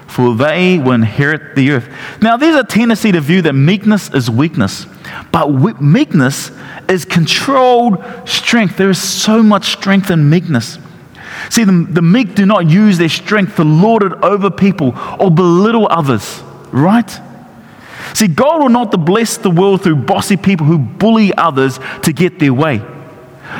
for 0.08 0.36
they 0.36 0.77
will 0.77 0.93
inherit 0.93 1.55
the 1.55 1.72
earth. 1.72 1.89
Now, 2.22 2.38
there's 2.38 2.55
a 2.55 2.63
tendency 2.63 3.12
to 3.12 3.22
view 3.22 3.41
that 3.41 3.53
meekness 3.53 4.13
is 4.13 4.29
weakness, 4.29 4.86
but 5.31 5.81
meekness 5.81 6.51
is 6.88 7.05
controlled 7.05 8.03
strength. 8.25 8.77
There 8.77 8.89
is 8.89 9.01
so 9.01 9.43
much 9.43 9.72
strength 9.72 10.10
in 10.10 10.29
meekness. 10.29 10.77
See, 11.50 11.63
the, 11.63 11.88
the 11.89 12.01
meek 12.01 12.36
do 12.36 12.46
not 12.46 12.69
use 12.69 12.98
their 12.98 13.10
strength 13.10 13.55
to 13.58 13.63
lord 13.63 14.03
it 14.03 14.13
over 14.24 14.50
people 14.50 14.93
or 15.19 15.29
belittle 15.31 15.88
others, 15.89 16.41
right? 16.72 17.19
See, 18.13 18.27
God 18.27 18.61
will 18.61 18.69
not 18.69 19.05
bless 19.05 19.37
the 19.37 19.49
world 19.49 19.83
through 19.83 19.97
bossy 19.97 20.37
people 20.37 20.65
who 20.65 20.77
bully 20.77 21.33
others 21.35 21.79
to 22.03 22.13
get 22.13 22.39
their 22.39 22.53
way. 22.53 22.81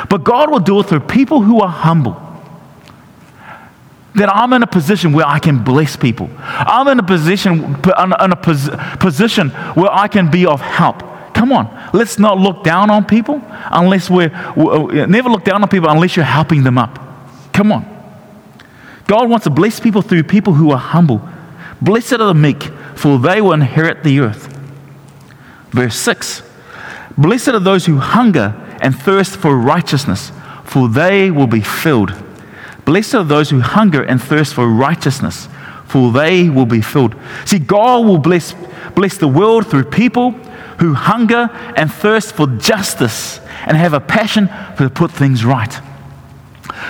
But 0.10 0.24
God 0.24 0.52
will 0.52 0.60
do 0.60 0.80
it 0.80 0.84
through 0.88 1.02
people 1.02 1.42
who 1.42 1.62
are 1.62 1.70
humble. 1.70 2.22
That 4.16 4.30
I'm 4.30 4.54
in 4.54 4.64
a 4.64 4.68
position 4.68 5.14
where 5.14 5.26
I 5.26 5.40
can 5.40 5.64
bless 5.64 5.96
people. 5.96 6.30
I'm 6.40 6.88
in 6.88 7.00
a 7.00 7.04
position, 7.04 7.76
in 7.76 8.32
a 8.32 8.36
pos- 8.36 8.70
position 9.00 9.50
where 9.50 9.92
I 9.92 10.08
can 10.08 10.32
be 10.32 10.46
of 10.46 10.62
help. 10.62 11.04
Come 11.34 11.54
on, 11.54 11.90
let's 11.94 12.20
not 12.20 12.38
look 12.38 12.64
down 12.64 12.90
on 12.90 13.06
people 13.06 13.42
unless 13.72 14.10
we're, 14.10 14.30
we 14.58 15.02
uh, 15.02 15.06
never 15.06 15.30
look 15.30 15.46
down 15.46 15.64
on 15.64 15.70
people 15.70 15.90
unless 15.90 16.16
you're 16.16 16.26
helping 16.26 16.64
them 16.64 16.78
up. 16.78 17.00
Come 17.54 17.72
on. 17.72 17.86
God 19.08 19.30
wants 19.30 19.46
to 19.46 19.50
bless 19.50 19.80
people 19.80 20.02
through 20.02 20.24
people 20.24 20.54
who 20.54 20.72
are 20.72 20.78
humble. 20.78 21.22
Blessed 21.82 22.14
are 22.14 22.28
the 22.28 22.34
meek, 22.34 22.70
for 23.00 23.18
they 23.18 23.40
will 23.40 23.54
inherit 23.54 24.04
the 24.04 24.20
earth. 24.20 24.48
Verse 25.72 25.96
6 25.96 26.44
Blessed 27.18 27.50
are 27.50 27.60
those 27.60 27.86
who 27.86 27.98
hunger 27.98 28.54
and 28.82 28.94
thirst 28.94 29.38
for 29.38 29.58
righteousness, 29.58 30.34
for 30.66 30.90
they 30.90 31.32
will 31.32 31.48
be 31.48 31.62
filled. 31.62 32.12
Blessed 32.84 33.16
are 33.16 33.24
those 33.24 33.52
who 33.52 33.62
hunger 33.62 34.04
and 34.04 34.22
thirst 34.22 34.54
for 34.54 34.68
righteousness, 34.68 35.48
for 35.86 36.12
they 36.12 36.50
will 36.50 36.66
be 36.66 36.82
filled. 36.82 37.16
See, 37.46 37.58
God 37.58 38.06
will 38.06 38.18
bless, 38.18 38.54
bless 38.96 39.18
the 39.18 39.30
world 39.30 39.68
through 39.68 39.86
people 39.86 40.32
who 40.80 40.94
hunger 40.94 41.50
and 41.78 41.92
thirst 41.92 42.34
for 42.34 42.48
justice 42.48 43.40
and 43.66 43.78
have 43.78 43.94
a 43.94 44.02
passion 44.02 44.50
to 44.78 44.90
put 44.90 45.12
things 45.12 45.46
right. 45.46 45.74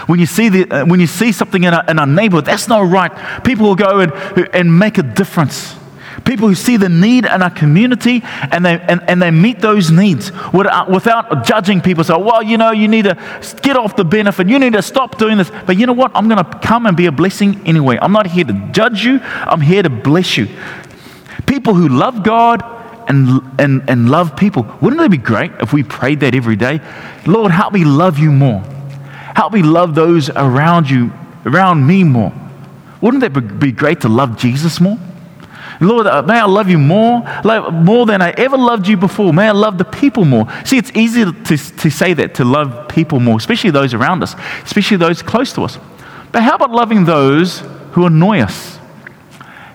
When 0.08 0.20
you 0.20 0.26
see, 0.26 0.50
the, 0.50 0.72
uh, 0.72 0.86
when 0.86 1.00
you 1.00 1.08
see 1.08 1.32
something 1.32 1.64
in 1.64 1.74
our, 1.74 1.84
in 1.88 2.00
a 2.00 2.06
neighborhood, 2.08 2.46
that's 2.46 2.68
not 2.68 2.90
right. 2.92 3.44
People 3.44 3.68
will 3.68 3.76
go 3.76 4.00
and, 4.00 4.12
and 4.54 4.80
make 4.80 4.98
a 4.98 5.04
difference. 5.04 5.76
People 6.26 6.48
who 6.48 6.56
see 6.56 6.78
the 6.78 6.90
need 6.90 7.26
in 7.26 7.42
our 7.42 7.50
community 7.50 8.22
and 8.24 8.66
they, 8.66 8.80
and, 8.80 9.02
and 9.10 9.22
they 9.22 9.32
meet 9.32 9.60
those 9.60 9.92
needs 9.92 10.32
without, 10.54 10.90
uh, 10.90 10.92
without 10.92 11.46
judging 11.46 11.82
people. 11.82 12.04
So, 12.04 12.20
well, 12.20 12.44
you 12.44 12.58
know, 12.58 12.72
you 12.72 12.88
need 12.88 13.04
to 13.04 13.18
get 13.62 13.78
off 13.78 13.96
the 13.96 14.06
benefit. 14.06 14.48
You 14.48 14.60
need 14.60 14.74
to 14.74 14.82
stop 14.82 15.18
doing 15.18 15.38
this. 15.38 15.52
But 15.66 15.78
you 15.78 15.86
know 15.86 15.94
what? 15.94 16.12
I'm 16.16 16.28
going 16.28 16.44
to 16.44 16.60
come 16.60 16.86
and 16.86 16.96
be 16.96 17.06
a 17.06 17.12
blessing 17.12 17.66
anyway. 17.68 17.98
I'm 18.02 18.12
not 18.12 18.28
here 18.28 18.44
to 18.44 18.70
judge 18.72 19.04
you, 19.04 19.20
I'm 19.22 19.62
here 19.62 19.84
to 19.84 19.90
bless 19.90 20.38
you. 20.38 20.48
People 21.46 21.74
who 21.74 21.88
love 21.88 22.24
God 22.24 22.64
and, 23.08 23.42
and, 23.60 23.90
and 23.90 24.10
love 24.10 24.36
people. 24.36 24.68
Wouldn't 24.82 25.02
it 25.02 25.12
be 25.12 25.18
great 25.18 25.52
if 25.60 25.74
we 25.74 25.84
prayed 25.84 26.20
that 26.20 26.36
every 26.36 26.56
day? 26.56 26.80
Lord, 27.26 27.52
help 27.52 27.74
me 27.74 27.84
love 27.84 28.20
you 28.20 28.32
more. 28.32 28.62
Help 29.36 29.54
me 29.54 29.64
love 29.64 29.96
those 29.96 30.30
around 30.30 30.90
you, 30.90 31.12
around 31.46 31.86
me 31.86 32.04
more. 32.04 32.34
Wouldn't 33.02 33.22
that 33.22 33.60
be 33.60 33.72
great 33.72 34.02
to 34.02 34.10
love 34.10 34.38
Jesus 34.38 34.80
more? 34.80 35.00
Lord, 35.80 36.08
uh, 36.08 36.22
may 36.24 36.40
I 36.40 36.46
love 36.46 36.70
you 36.70 36.78
more, 36.78 37.24
more 37.72 38.06
than 38.06 38.22
I 38.22 38.32
ever 38.32 38.58
loved 38.58 38.88
you 38.88 38.98
before. 38.98 39.32
May 39.34 39.48
I 39.48 39.52
love 39.52 39.78
the 39.78 39.86
people 39.86 40.26
more. 40.26 40.46
See, 40.66 40.78
it's 40.78 40.92
easy 40.94 41.24
to, 41.24 41.58
to 41.58 41.90
say 41.90 42.14
that, 42.14 42.36
to 42.36 42.44
love 42.44 42.90
people 42.90 43.20
more, 43.22 43.38
especially 43.38 43.72
those 43.72 43.94
around 43.94 44.22
us, 44.22 44.36
especially 44.64 44.98
those 44.98 45.22
close 45.22 45.54
to 45.54 45.62
us. 45.62 45.78
But 46.32 46.44
how 46.44 46.56
about 46.56 46.72
loving 46.72 47.06
those 47.06 47.60
who 47.94 48.06
annoy 48.06 48.42
us? 48.42 48.78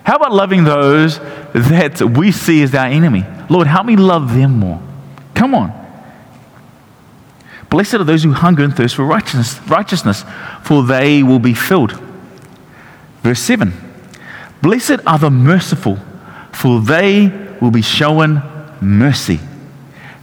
How 0.04 0.16
about 0.16 0.32
loving 0.32 0.64
those 0.64 1.18
that 1.54 2.02
we 2.02 2.32
see 2.32 2.62
as 2.62 2.74
our 2.74 2.86
enemy? 2.86 3.24
Lord, 3.48 3.66
help 3.66 3.86
me 3.86 3.96
love 3.96 4.34
them 4.34 4.58
more. 4.58 4.82
Come 5.34 5.54
on. 5.54 5.72
Blessed 7.70 7.94
are 7.94 8.04
those 8.04 8.22
who 8.22 8.32
hunger 8.32 8.62
and 8.62 8.76
thirst 8.76 8.94
for 8.94 9.04
righteousness, 9.04 9.58
righteousness, 9.68 10.24
for 10.62 10.84
they 10.84 11.22
will 11.22 11.38
be 11.38 11.54
filled. 11.54 11.98
Verse 13.22 13.40
7 13.40 13.93
Blessed 14.64 15.06
are 15.06 15.18
the 15.18 15.30
merciful, 15.30 15.98
for 16.50 16.80
they 16.80 17.28
will 17.60 17.70
be 17.70 17.82
shown 17.82 18.42
mercy. 18.80 19.38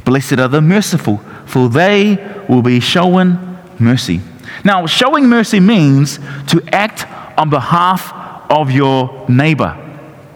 Blessed 0.04 0.40
are 0.40 0.48
the 0.48 0.62
merciful, 0.62 1.18
for 1.46 1.70
they 1.70 2.16
will 2.50 2.64
be 2.64 2.80
shown 2.80 3.60
mercy. 3.78 4.20
Now, 4.66 4.88
showing 4.88 5.28
mercy 5.28 5.60
means 5.60 6.18
to 6.48 6.60
act 6.72 7.06
on 7.38 7.52
behalf 7.52 8.12
of 8.50 8.72
your 8.72 9.30
neighbor, 9.30 9.78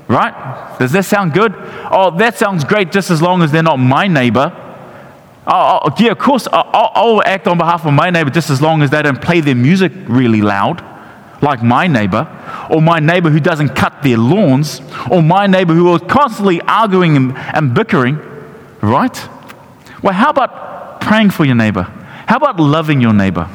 right? 0.08 0.76
Does 0.78 0.92
that 0.92 1.06
sound 1.06 1.34
good? 1.34 1.56
Oh, 1.90 2.16
that 2.16 2.38
sounds 2.38 2.64
great 2.64 2.92
just 2.92 3.10
as 3.10 3.24
long 3.24 3.42
as 3.42 3.52
they're 3.52 3.64
not 3.64 3.78
my 3.78 4.08
neighbor. 4.08 4.54
Oh, 5.48 5.80
oh 5.82 5.96
yeah, 5.98 6.12
of 6.12 6.20
course, 6.20 6.48
I'll, 6.52 6.92
I'll 6.94 7.24
act 7.24 7.48
on 7.48 7.58
behalf 7.58 7.88
of 7.88 7.94
my 7.94 8.12
neighbor 8.12 8.30
just 8.30 8.52
as 8.52 8.62
long 8.62 8.84
as 8.84 8.92
they 8.92 9.02
don't 9.02 9.20
play 9.20 9.42
their 9.42 9.56
music 9.56 9.92
really 10.08 10.44
loud 10.44 10.92
like 11.46 11.64
my 11.64 11.88
neighbor, 11.88 12.28
or 12.70 12.82
my 12.82 13.00
neighbor 13.00 13.30
who 13.30 13.40
doesn't 13.40 13.70
cut 13.70 14.02
their 14.02 14.18
lawns, 14.18 14.82
or 15.10 15.22
my 15.22 15.46
neighbor 15.48 15.74
who 15.74 15.94
is 15.96 16.02
constantly 16.10 16.60
arguing 16.62 17.16
and, 17.16 17.38
and 17.38 17.74
bickering, 17.74 18.20
right? 18.82 19.30
Well, 20.02 20.14
how 20.14 20.32
about 20.32 21.00
praying 21.02 21.30
for 21.30 21.46
your 21.46 21.56
neighbor? 21.56 21.84
How 22.28 22.38
about 22.38 22.60
loving 22.60 23.00
your 23.00 23.14
neighbor? 23.14 23.48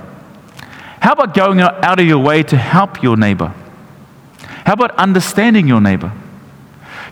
How 1.00 1.12
about 1.12 1.34
going 1.34 1.60
out 1.60 1.98
of 1.98 2.06
your 2.06 2.18
way 2.18 2.42
to 2.44 2.56
help 2.56 3.02
your 3.02 3.16
neighbor? 3.16 3.52
How 4.64 4.74
about 4.74 4.92
understanding 4.96 5.66
your 5.66 5.80
neighbor? 5.80 6.12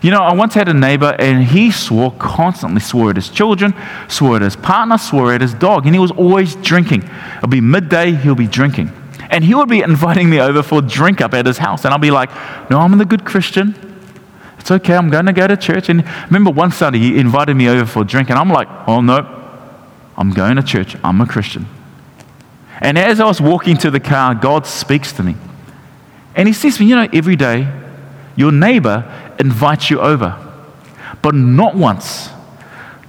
You 0.01 0.11
know, 0.11 0.21
I 0.21 0.33
once 0.33 0.53
had 0.53 0.69
a 0.69 0.73
neighbor 0.73 1.13
and 1.19 1.43
he 1.43 1.71
swore 1.71 2.13
constantly, 2.13 2.79
swore 2.79 3.09
at 3.09 3.17
his 3.17 3.27
children, 3.27 3.73
swore 4.07 4.37
at 4.37 4.41
his 4.43 4.55
partner, 4.55 4.97
swore 4.97 5.33
at 5.33 5.41
his 5.41 5.53
dog, 5.53 5.85
and 5.85 5.93
he 5.93 5.99
was 5.99 6.11
always 6.11 6.55
drinking. 6.55 7.03
It'll 7.37 7.49
be 7.49 7.59
midday, 7.59 8.11
he'll 8.11 8.35
be 8.35 8.47
drinking. 8.47 8.93
And 9.29 9.43
he 9.43 9.53
would 9.53 9.69
be 9.69 9.81
inviting 9.81 10.29
me 10.29 10.39
over 10.39 10.63
for 10.63 10.79
a 10.79 10.81
drink 10.81 11.21
up 11.21 11.33
at 11.33 11.45
his 11.45 11.59
house. 11.59 11.85
And 11.85 11.93
I'll 11.93 11.99
be 11.99 12.11
like, 12.11 12.29
no, 12.69 12.79
I'm 12.79 12.97
the 12.97 13.05
good 13.05 13.25
Christian. 13.25 13.75
It's 14.59 14.71
okay, 14.71 14.95
I'm 14.95 15.09
going 15.09 15.27
to 15.27 15.33
go 15.33 15.47
to 15.47 15.55
church. 15.55 15.89
And 15.89 16.03
remember 16.25 16.51
one 16.51 16.71
Sunday 16.71 16.99
he 16.99 17.17
invited 17.17 17.55
me 17.55 17.69
over 17.69 17.85
for 17.85 18.01
a 18.01 18.05
drink. 18.05 18.29
And 18.29 18.39
I'm 18.39 18.49
like, 18.49 18.67
oh, 18.87 19.01
no, 19.01 19.17
I'm 20.17 20.31
going 20.31 20.55
to 20.55 20.63
church. 20.63 20.95
I'm 21.03 21.21
a 21.21 21.27
Christian. 21.27 21.67
And 22.81 22.97
as 22.97 23.19
I 23.19 23.25
was 23.25 23.39
walking 23.39 23.77
to 23.77 23.91
the 23.91 23.99
car, 23.99 24.33
God 24.35 24.65
speaks 24.65 25.13
to 25.13 25.23
me. 25.23 25.35
And 26.35 26.47
he 26.47 26.53
says 26.53 26.77
to 26.77 26.83
me, 26.83 26.89
you 26.89 26.95
know, 26.95 27.07
every 27.13 27.35
day 27.35 27.67
your 28.35 28.51
neighbor 28.51 29.35
invites 29.39 29.89
you 29.89 29.99
over. 29.99 30.37
But 31.21 31.35
not 31.35 31.75
once, 31.75 32.29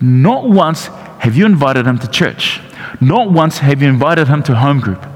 not 0.00 0.48
once 0.48 0.86
have 1.20 1.36
you 1.36 1.46
invited 1.46 1.86
him 1.86 1.98
to 1.98 2.08
church. 2.08 2.60
Not 3.00 3.30
once 3.30 3.58
have 3.58 3.82
you 3.82 3.88
invited 3.88 4.28
him 4.28 4.42
to 4.44 4.56
home 4.56 4.80
group. 4.80 5.06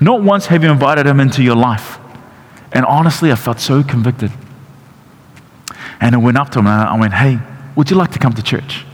Not 0.00 0.22
once 0.22 0.46
have 0.46 0.62
you 0.64 0.70
invited 0.70 1.06
him 1.06 1.20
into 1.20 1.42
your 1.42 1.56
life. 1.56 1.98
And 2.72 2.84
honestly, 2.84 3.32
I 3.32 3.34
felt 3.34 3.60
so 3.60 3.82
convicted. 3.82 4.30
And 6.00 6.14
I 6.14 6.18
went 6.18 6.36
up 6.36 6.50
to 6.50 6.58
him 6.58 6.66
and 6.66 6.88
I 6.88 6.98
went, 6.98 7.14
Hey, 7.14 7.38
would 7.76 7.90
you 7.90 7.96
like 7.96 8.12
to 8.12 8.18
come 8.18 8.32
to 8.34 8.42
church? 8.42 8.84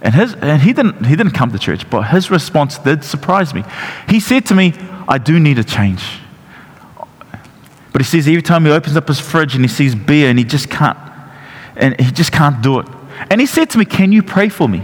And, 0.00 0.14
his, 0.14 0.34
and 0.34 0.60
he, 0.60 0.74
didn't, 0.74 1.06
he 1.06 1.16
didn't 1.16 1.32
come 1.32 1.50
to 1.50 1.58
church, 1.58 1.88
but 1.88 2.02
his 2.02 2.30
response 2.30 2.76
did 2.78 3.02
surprise 3.02 3.54
me. 3.54 3.64
He 4.08 4.20
said 4.20 4.44
to 4.46 4.54
me, 4.54 4.74
I 5.08 5.16
do 5.16 5.40
need 5.40 5.58
a 5.58 5.64
change. 5.64 6.04
But 7.92 8.02
he 8.02 8.04
says 8.04 8.26
every 8.28 8.42
time 8.42 8.64
he 8.64 8.70
opens 8.70 8.96
up 8.96 9.08
his 9.08 9.20
fridge 9.20 9.54
and 9.54 9.64
he 9.64 9.68
sees 9.68 9.94
beer 9.94 10.28
and 10.28 10.38
he 10.38 10.44
just 10.44 10.68
can't, 10.68 10.98
and 11.76 11.98
he 11.98 12.10
just 12.10 12.32
can't 12.32 12.60
do 12.60 12.80
it. 12.80 12.86
And 13.30 13.40
he 13.40 13.46
said 13.46 13.70
to 13.70 13.78
me, 13.78 13.84
Can 13.84 14.12
you 14.12 14.22
pray 14.22 14.48
for 14.48 14.68
me? 14.68 14.82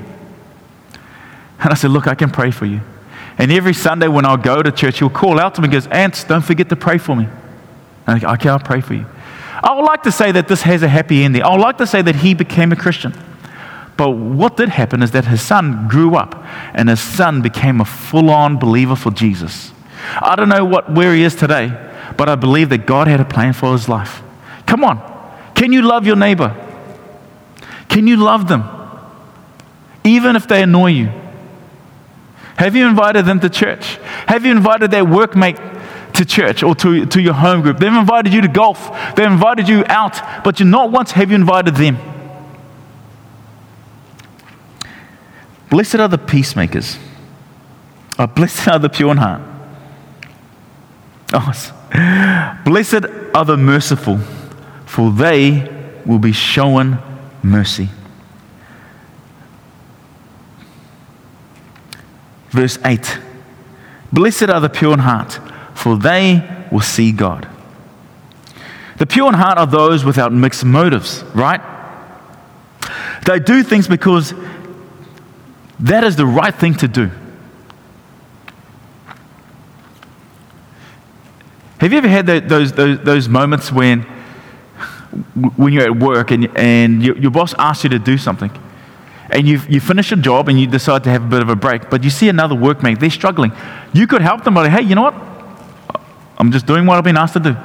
And 1.59 1.71
I 1.71 1.75
said, 1.75 1.91
Look, 1.91 2.07
I 2.07 2.15
can 2.15 2.31
pray 2.31 2.50
for 2.50 2.67
you. 2.67 2.81
And 3.41 3.51
every 3.51 3.73
Sunday 3.73 4.07
when 4.07 4.27
I'll 4.27 4.37
go 4.37 4.63
to 4.63 4.71
church, 4.71 4.99
he'll 4.99 5.09
call 5.09 5.41
out 5.41 5.55
to 5.55 5.63
me 5.63 5.65
and 5.65 5.73
goes, 5.73 5.87
Ants, 5.87 6.25
don't 6.25 6.45
forget 6.45 6.69
to 6.69 6.77
pray 6.77 6.99
for 6.99 7.17
me. 7.17 7.25
And 8.07 8.17
I 8.17 8.19
go, 8.19 8.29
okay, 8.35 8.51
I'll 8.51 8.59
pray 8.59 8.83
for 8.83 8.93
you. 8.93 9.07
I 9.63 9.73
would 9.73 9.87
like 9.87 10.03
to 10.03 10.13
say 10.13 10.31
that 10.33 10.47
this 10.47 10.61
has 10.61 10.83
a 10.83 10.89
happy 10.89 11.25
ending. 11.25 11.43
I 11.43 11.51
would 11.51 11.63
like 11.63 11.79
to 11.79 11.87
say 11.87 12.03
that 12.03 12.17
he 12.17 12.35
became 12.35 12.71
a 12.71 12.77
Christian. 12.77 13.15
But 13.97 14.11
what 14.11 14.59
did 14.59 14.69
happen 14.69 15.03
is 15.03 15.13
that 15.13 15.25
his 15.25 15.41
son 15.41 15.89
grew 15.89 16.17
up 16.17 16.45
and 16.75 16.91
his 16.91 17.01
son 17.01 17.41
became 17.41 17.81
a 17.81 17.87
full 17.87 18.29
on 18.29 18.59
believer 18.59 18.95
for 18.95 19.11
Jesus. 19.11 19.73
I 20.21 20.37
don't 20.37 20.51
know 20.51 20.67
what, 20.67 20.93
where 20.93 21.15
he 21.15 21.23
is 21.23 21.35
today, 21.35 21.73
but 22.19 22.29
I 22.29 22.35
believe 22.35 22.69
that 22.69 22.85
God 22.85 23.09
had 23.09 23.23
a 23.23 23.25
plan 23.25 23.55
for 23.55 23.73
his 23.73 23.89
life. 23.89 24.23
Come 24.67 24.85
on. 24.85 25.01
Can 25.55 25.73
you 25.73 25.81
love 25.81 26.07
your 26.07 26.17
neighbor? 26.17 26.55
Can 27.89 28.07
you 28.07 28.19
love 28.19 28.49
them? 28.49 28.65
Even 30.05 30.37
if 30.37 30.47
they 30.47 30.63
annoy 30.63 30.91
you? 30.91 31.11
Have 32.61 32.76
you 32.76 32.87
invited 32.87 33.25
them 33.25 33.40
to 33.40 33.49
church? 33.49 33.97
Have 34.26 34.45
you 34.45 34.52
invited 34.52 34.90
their 34.90 35.02
workmate 35.02 35.57
to 36.12 36.26
church 36.26 36.62
or 36.62 36.75
to, 36.75 37.07
to 37.07 37.19
your 37.19 37.33
home 37.33 37.62
group? 37.62 37.79
They've 37.79 37.90
invited 37.90 38.35
you 38.35 38.43
to 38.43 38.49
golf. 38.49 38.87
They've 39.17 39.25
invited 39.25 39.67
you 39.67 39.83
out, 39.87 40.45
but 40.45 40.61
you 40.61 40.67
not 40.67 40.93
once 40.93 41.12
have 41.12 41.31
you 41.31 41.37
invited 41.37 41.76
them. 41.76 41.97
Blessed 45.71 45.95
are 45.95 46.09
the 46.09 46.19
peacemakers. 46.19 46.99
Oh, 48.19 48.26
blessed 48.37 48.69
are 48.69 48.79
the 48.79 48.90
pure 48.90 49.12
in 49.12 49.17
heart. 49.17 49.40
Oh, 51.33 52.59
blessed 52.67 53.07
are 53.35 53.45
the 53.47 53.57
merciful, 53.57 54.19
for 54.85 55.11
they 55.11 56.02
will 56.05 56.19
be 56.19 56.33
shown 56.33 56.99
mercy. 57.43 57.88
Verse 62.50 62.78
8 62.85 63.19
Blessed 64.12 64.50
are 64.50 64.61
the 64.61 64.69
pure 64.69 64.92
in 64.92 64.99
heart, 64.99 65.38
for 65.75 65.97
they 65.97 66.66
will 66.71 66.80
see 66.80 67.12
God. 67.12 67.49
The 68.99 69.07
pure 69.07 69.28
in 69.28 69.35
heart 69.35 69.57
are 69.57 69.66
those 69.66 70.04
without 70.04 70.33
mixed 70.33 70.64
motives, 70.64 71.23
right? 71.35 71.61
They 73.25 73.38
do 73.38 73.62
things 73.62 73.88
because 73.88 74.35
that 75.78 76.04
is 76.04 76.16
the 76.16 76.26
right 76.26 76.54
thing 76.54 76.75
to 76.75 76.88
do. 76.88 77.11
Have 81.78 81.92
you 81.92 81.99
ever 81.99 82.09
had 82.09 82.26
those, 82.26 82.73
those, 82.73 82.99
those 83.00 83.28
moments 83.28 83.73
when, 83.73 84.02
when 85.57 85.73
you're 85.73 85.85
at 85.85 85.97
work 85.97 86.30
and, 86.30 86.54
and 86.54 87.02
your, 87.02 87.16
your 87.16 87.30
boss 87.30 87.54
asks 87.59 87.85
you 87.85 87.90
to 87.90 87.99
do 87.99 88.19
something? 88.19 88.50
And 89.33 89.47
you 89.47 89.61
you 89.69 89.81
finish 89.81 90.13
a 90.13 90.17
job 90.17 90.49
and 90.49 90.61
you 90.61 90.67
decide 90.67 91.05
to 91.05 91.11
have 91.11 91.25
a 91.25 91.29
bit 91.29 91.43
of 91.43 91.49
a 91.49 91.57
break, 91.57 91.91
but 91.91 92.05
you 92.05 92.11
see 92.11 92.29
another 92.29 92.55
workmate, 92.55 93.01
they're 93.01 93.11
struggling. 93.11 93.53
You 93.93 94.07
could 94.07 94.23
help 94.23 94.45
them 94.45 94.55
by, 94.55 94.69
hey, 94.69 94.83
you 94.83 94.95
know 94.95 95.03
what? 95.03 95.15
I'm 96.39 96.53
just 96.53 96.67
doing 96.67 96.87
what 96.87 96.97
I've 96.97 97.05
been 97.05 97.17
asked 97.17 97.35
to 97.35 97.41
do. 97.41 97.57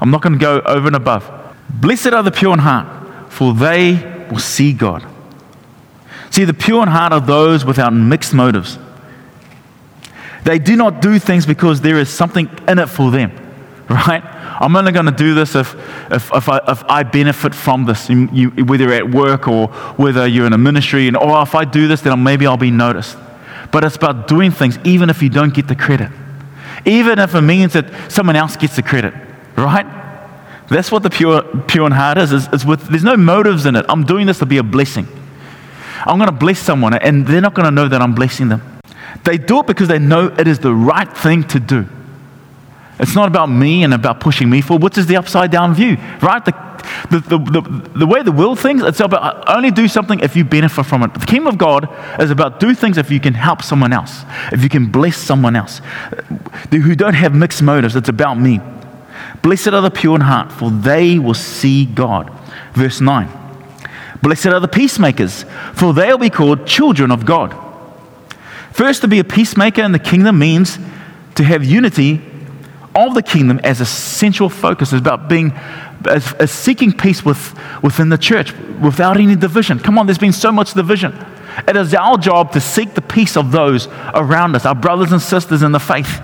I'm 0.00 0.10
not 0.10 0.22
going 0.22 0.34
to 0.34 0.38
go 0.38 0.60
over 0.60 0.86
and 0.86 0.96
above. 0.96 1.30
Blessed 1.68 2.08
are 2.08 2.22
the 2.22 2.30
pure 2.30 2.52
in 2.52 2.58
heart, 2.58 3.32
for 3.32 3.54
they 3.54 4.26
will 4.30 4.38
see 4.38 4.72
God. 4.72 5.06
See, 6.30 6.44
the 6.44 6.54
pure 6.54 6.82
in 6.82 6.88
heart 6.88 7.12
are 7.12 7.20
those 7.20 7.64
without 7.64 7.92
mixed 7.92 8.34
motives. 8.34 8.78
They 10.44 10.58
do 10.58 10.76
not 10.76 11.02
do 11.02 11.18
things 11.18 11.44
because 11.44 11.80
there 11.80 11.98
is 11.98 12.08
something 12.08 12.48
in 12.66 12.78
it 12.78 12.86
for 12.88 13.10
them. 13.10 13.32
Right? 13.90 14.22
I'm 14.24 14.76
only 14.76 14.92
going 14.92 15.06
to 15.06 15.12
do 15.12 15.34
this 15.34 15.56
if, 15.56 15.74
if, 16.12 16.32
if, 16.32 16.48
I, 16.48 16.60
if 16.68 16.84
I 16.84 17.02
benefit 17.02 17.54
from 17.54 17.84
this, 17.84 18.08
you, 18.08 18.50
whether 18.50 18.92
at 18.92 19.10
work 19.10 19.48
or 19.48 19.66
whether 19.96 20.26
you're 20.26 20.46
in 20.46 20.52
a 20.52 20.58
ministry, 20.58 21.08
and 21.08 21.16
or 21.16 21.36
oh, 21.36 21.42
if 21.42 21.54
I 21.54 21.64
do 21.64 21.88
this, 21.88 22.00
then 22.00 22.22
maybe 22.22 22.46
I'll 22.46 22.56
be 22.56 22.70
noticed. 22.70 23.18
But 23.72 23.84
it's 23.84 23.96
about 23.96 24.28
doing 24.28 24.52
things 24.52 24.78
even 24.84 25.10
if 25.10 25.22
you 25.22 25.28
don't 25.28 25.52
get 25.52 25.66
the 25.66 25.74
credit, 25.74 26.10
even 26.86 27.18
if 27.18 27.34
it 27.34 27.40
means 27.42 27.72
that 27.72 28.12
someone 28.12 28.36
else 28.36 28.56
gets 28.56 28.76
the 28.76 28.82
credit, 28.82 29.12
right? 29.56 29.86
That's 30.68 30.92
what 30.92 31.02
the 31.02 31.10
pure, 31.10 31.42
pure 31.66 31.86
in 31.86 31.92
heart 31.92 32.16
is, 32.18 32.32
is, 32.32 32.48
is 32.52 32.64
with, 32.64 32.86
there's 32.88 33.02
no 33.02 33.16
motives 33.16 33.66
in 33.66 33.74
it. 33.74 33.84
I'm 33.88 34.04
doing 34.04 34.26
this 34.26 34.38
to 34.38 34.46
be 34.46 34.58
a 34.58 34.62
blessing. 34.62 35.08
I'm 36.06 36.16
going 36.16 36.30
to 36.30 36.36
bless 36.36 36.60
someone, 36.60 36.94
and 36.94 37.26
they're 37.26 37.40
not 37.40 37.54
going 37.54 37.64
to 37.64 37.72
know 37.72 37.88
that 37.88 38.00
I'm 38.00 38.14
blessing 38.14 38.48
them. 38.48 38.62
They 39.24 39.36
do 39.36 39.60
it 39.60 39.66
because 39.66 39.88
they 39.88 39.98
know 39.98 40.28
it 40.28 40.46
is 40.46 40.60
the 40.60 40.72
right 40.72 41.12
thing 41.12 41.42
to 41.48 41.58
do. 41.58 41.86
It's 43.00 43.14
not 43.14 43.28
about 43.28 43.46
me 43.46 43.82
and 43.82 43.94
about 43.94 44.20
pushing 44.20 44.50
me 44.50 44.60
forward, 44.60 44.82
which 44.82 44.98
is 44.98 45.06
the 45.06 45.16
upside 45.16 45.50
down 45.50 45.74
view, 45.74 45.96
right? 46.20 46.44
The, 46.44 46.52
the, 47.10 47.20
the, 47.20 47.38
the, 47.38 47.98
the 48.00 48.06
way 48.06 48.22
the 48.22 48.32
world 48.32 48.58
thinks, 48.58 48.84
it's 48.84 49.00
about 49.00 49.48
only 49.48 49.70
do 49.70 49.88
something 49.88 50.20
if 50.20 50.36
you 50.36 50.44
benefit 50.44 50.84
from 50.84 51.02
it. 51.04 51.14
The 51.14 51.24
kingdom 51.24 51.46
of 51.46 51.56
God 51.56 51.88
is 52.20 52.30
about 52.30 52.60
do 52.60 52.74
things 52.74 52.98
if 52.98 53.10
you 53.10 53.18
can 53.18 53.32
help 53.32 53.62
someone 53.62 53.94
else, 53.94 54.22
if 54.52 54.62
you 54.62 54.68
can 54.68 54.90
bless 54.90 55.16
someone 55.16 55.56
else 55.56 55.80
who 56.70 56.94
don't 56.94 57.14
have 57.14 57.34
mixed 57.34 57.62
motives. 57.62 57.96
It's 57.96 58.10
about 58.10 58.38
me. 58.38 58.60
Blessed 59.42 59.68
are 59.68 59.80
the 59.80 59.90
pure 59.90 60.16
in 60.16 60.20
heart, 60.20 60.52
for 60.52 60.70
they 60.70 61.18
will 61.18 61.34
see 61.34 61.86
God. 61.86 62.30
Verse 62.74 63.00
9. 63.00 63.28
Blessed 64.22 64.48
are 64.48 64.60
the 64.60 64.68
peacemakers, 64.68 65.46
for 65.72 65.94
they 65.94 66.10
will 66.10 66.18
be 66.18 66.28
called 66.28 66.66
children 66.66 67.10
of 67.10 67.24
God. 67.24 67.56
First, 68.72 69.00
to 69.00 69.08
be 69.08 69.18
a 69.18 69.24
peacemaker 69.24 69.82
in 69.82 69.92
the 69.92 69.98
kingdom 69.98 70.38
means 70.38 70.78
to 71.36 71.44
have 71.44 71.64
unity 71.64 72.20
of 72.94 73.14
the 73.14 73.22
kingdom 73.22 73.60
as 73.62 73.80
a 73.80 73.86
central 73.86 74.48
focus. 74.48 74.92
It's 74.92 75.00
about 75.00 75.28
being 75.28 75.52
as, 76.08 76.32
as 76.34 76.50
seeking 76.50 76.92
peace 76.92 77.24
with, 77.24 77.58
within 77.82 78.08
the 78.08 78.18
church 78.18 78.52
without 78.80 79.16
any 79.18 79.36
division. 79.36 79.78
Come 79.78 79.98
on, 79.98 80.06
there's 80.06 80.18
been 80.18 80.32
so 80.32 80.50
much 80.50 80.74
division. 80.74 81.14
It 81.68 81.76
is 81.76 81.94
our 81.94 82.16
job 82.16 82.52
to 82.52 82.60
seek 82.60 82.94
the 82.94 83.02
peace 83.02 83.36
of 83.36 83.52
those 83.52 83.86
around 84.14 84.54
us, 84.56 84.64
our 84.64 84.74
brothers 84.74 85.12
and 85.12 85.20
sisters 85.20 85.62
in 85.62 85.72
the 85.72 85.80
faith. 85.80 86.20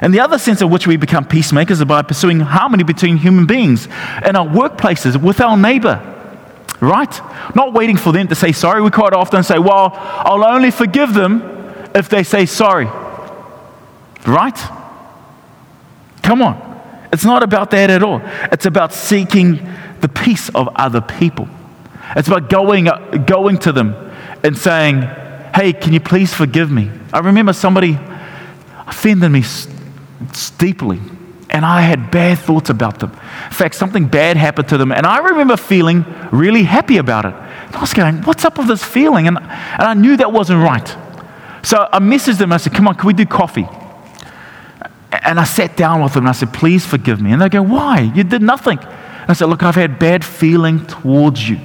And 0.00 0.14
the 0.14 0.20
other 0.20 0.38
sense 0.38 0.62
in 0.62 0.70
which 0.70 0.86
we 0.86 0.96
become 0.96 1.26
peacemakers 1.26 1.80
is 1.80 1.84
by 1.84 2.02
pursuing 2.02 2.40
harmony 2.40 2.84
between 2.84 3.16
human 3.16 3.46
beings 3.46 3.86
in 3.86 4.36
our 4.36 4.46
workplaces 4.46 5.20
with 5.20 5.40
our 5.40 5.56
neighbor. 5.56 6.06
Right? 6.80 7.20
Not 7.54 7.74
waiting 7.74 7.98
for 7.98 8.10
them 8.10 8.28
to 8.28 8.34
say 8.34 8.52
sorry. 8.52 8.80
We 8.80 8.90
quite 8.90 9.12
often 9.12 9.42
say, 9.42 9.58
Well, 9.58 9.90
I'll 9.92 10.44
only 10.44 10.70
forgive 10.70 11.12
them 11.12 11.42
if 11.94 12.08
they 12.08 12.22
say 12.22 12.46
sorry. 12.46 12.86
Right? 14.26 14.58
Come 16.30 16.42
on. 16.42 17.08
It's 17.12 17.24
not 17.24 17.42
about 17.42 17.72
that 17.72 17.90
at 17.90 18.04
all. 18.04 18.22
It's 18.52 18.64
about 18.64 18.92
seeking 18.92 19.68
the 19.98 20.08
peace 20.08 20.48
of 20.50 20.68
other 20.76 21.00
people. 21.00 21.48
It's 22.14 22.28
about 22.28 22.48
going, 22.48 22.84
going 23.26 23.58
to 23.58 23.72
them 23.72 23.96
and 24.44 24.56
saying, 24.56 25.02
Hey, 25.52 25.72
can 25.72 25.92
you 25.92 25.98
please 25.98 26.32
forgive 26.32 26.70
me? 26.70 26.88
I 27.12 27.18
remember 27.18 27.52
somebody 27.52 27.98
offended 28.86 29.32
me 29.32 29.42
deeply, 30.56 31.00
and 31.50 31.66
I 31.66 31.80
had 31.80 32.12
bad 32.12 32.38
thoughts 32.38 32.70
about 32.70 33.00
them. 33.00 33.10
In 33.10 33.50
fact, 33.50 33.74
something 33.74 34.06
bad 34.06 34.36
happened 34.36 34.68
to 34.68 34.78
them, 34.78 34.92
and 34.92 35.06
I 35.06 35.18
remember 35.18 35.56
feeling 35.56 36.04
really 36.30 36.62
happy 36.62 36.98
about 36.98 37.24
it. 37.24 37.34
And 37.34 37.74
I 37.74 37.80
was 37.80 37.92
going, 37.92 38.22
What's 38.22 38.44
up 38.44 38.56
with 38.56 38.68
this 38.68 38.84
feeling? 38.84 39.26
And, 39.26 39.36
and 39.36 39.82
I 39.82 39.94
knew 39.94 40.16
that 40.16 40.30
wasn't 40.30 40.62
right. 40.62 40.86
So 41.64 41.88
I 41.92 41.98
messaged 41.98 42.38
them. 42.38 42.52
I 42.52 42.58
said, 42.58 42.72
Come 42.72 42.86
on, 42.86 42.94
can 42.94 43.08
we 43.08 43.14
do 43.14 43.26
coffee? 43.26 43.66
And 45.22 45.38
I 45.38 45.44
sat 45.44 45.76
down 45.76 46.02
with 46.02 46.14
them 46.14 46.24
and 46.24 46.30
I 46.30 46.32
said, 46.32 46.52
Please 46.52 46.86
forgive 46.86 47.20
me. 47.20 47.32
And 47.32 47.40
they 47.40 47.48
go, 47.48 47.62
Why? 47.62 48.00
You 48.00 48.24
did 48.24 48.42
nothing. 48.42 48.78
And 48.78 49.30
I 49.30 49.32
said, 49.32 49.46
Look, 49.46 49.62
I've 49.62 49.74
had 49.74 49.98
bad 49.98 50.24
feeling 50.24 50.86
towards 50.86 51.48
you. 51.48 51.58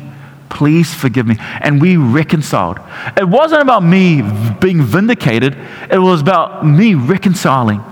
Please 0.50 0.94
forgive 0.94 1.28
me. 1.28 1.38
And 1.40 1.82
we 1.82 1.98
reconciled. 1.98 2.80
It 3.18 3.28
wasn't 3.28 3.62
about 3.62 3.84
me 3.84 4.22
being 4.60 4.82
vindicated, 4.82 5.58
it 5.90 6.00
was 6.00 6.22
about 6.22 6.66
me 6.66 6.96
reconciling. 6.96 7.84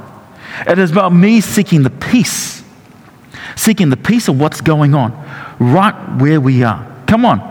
It 0.67 0.77
is 0.77 0.91
about 0.91 1.11
me 1.11 1.41
seeking 1.41 1.81
the 1.81 1.89
peace, 1.89 2.63
seeking 3.55 3.89
the 3.89 3.97
peace 3.97 4.27
of 4.27 4.39
what's 4.39 4.61
going 4.61 4.93
on 4.93 5.11
right 5.59 5.93
where 6.19 6.39
we 6.39 6.63
are. 6.63 6.87
Come 7.07 7.25
on. 7.25 7.49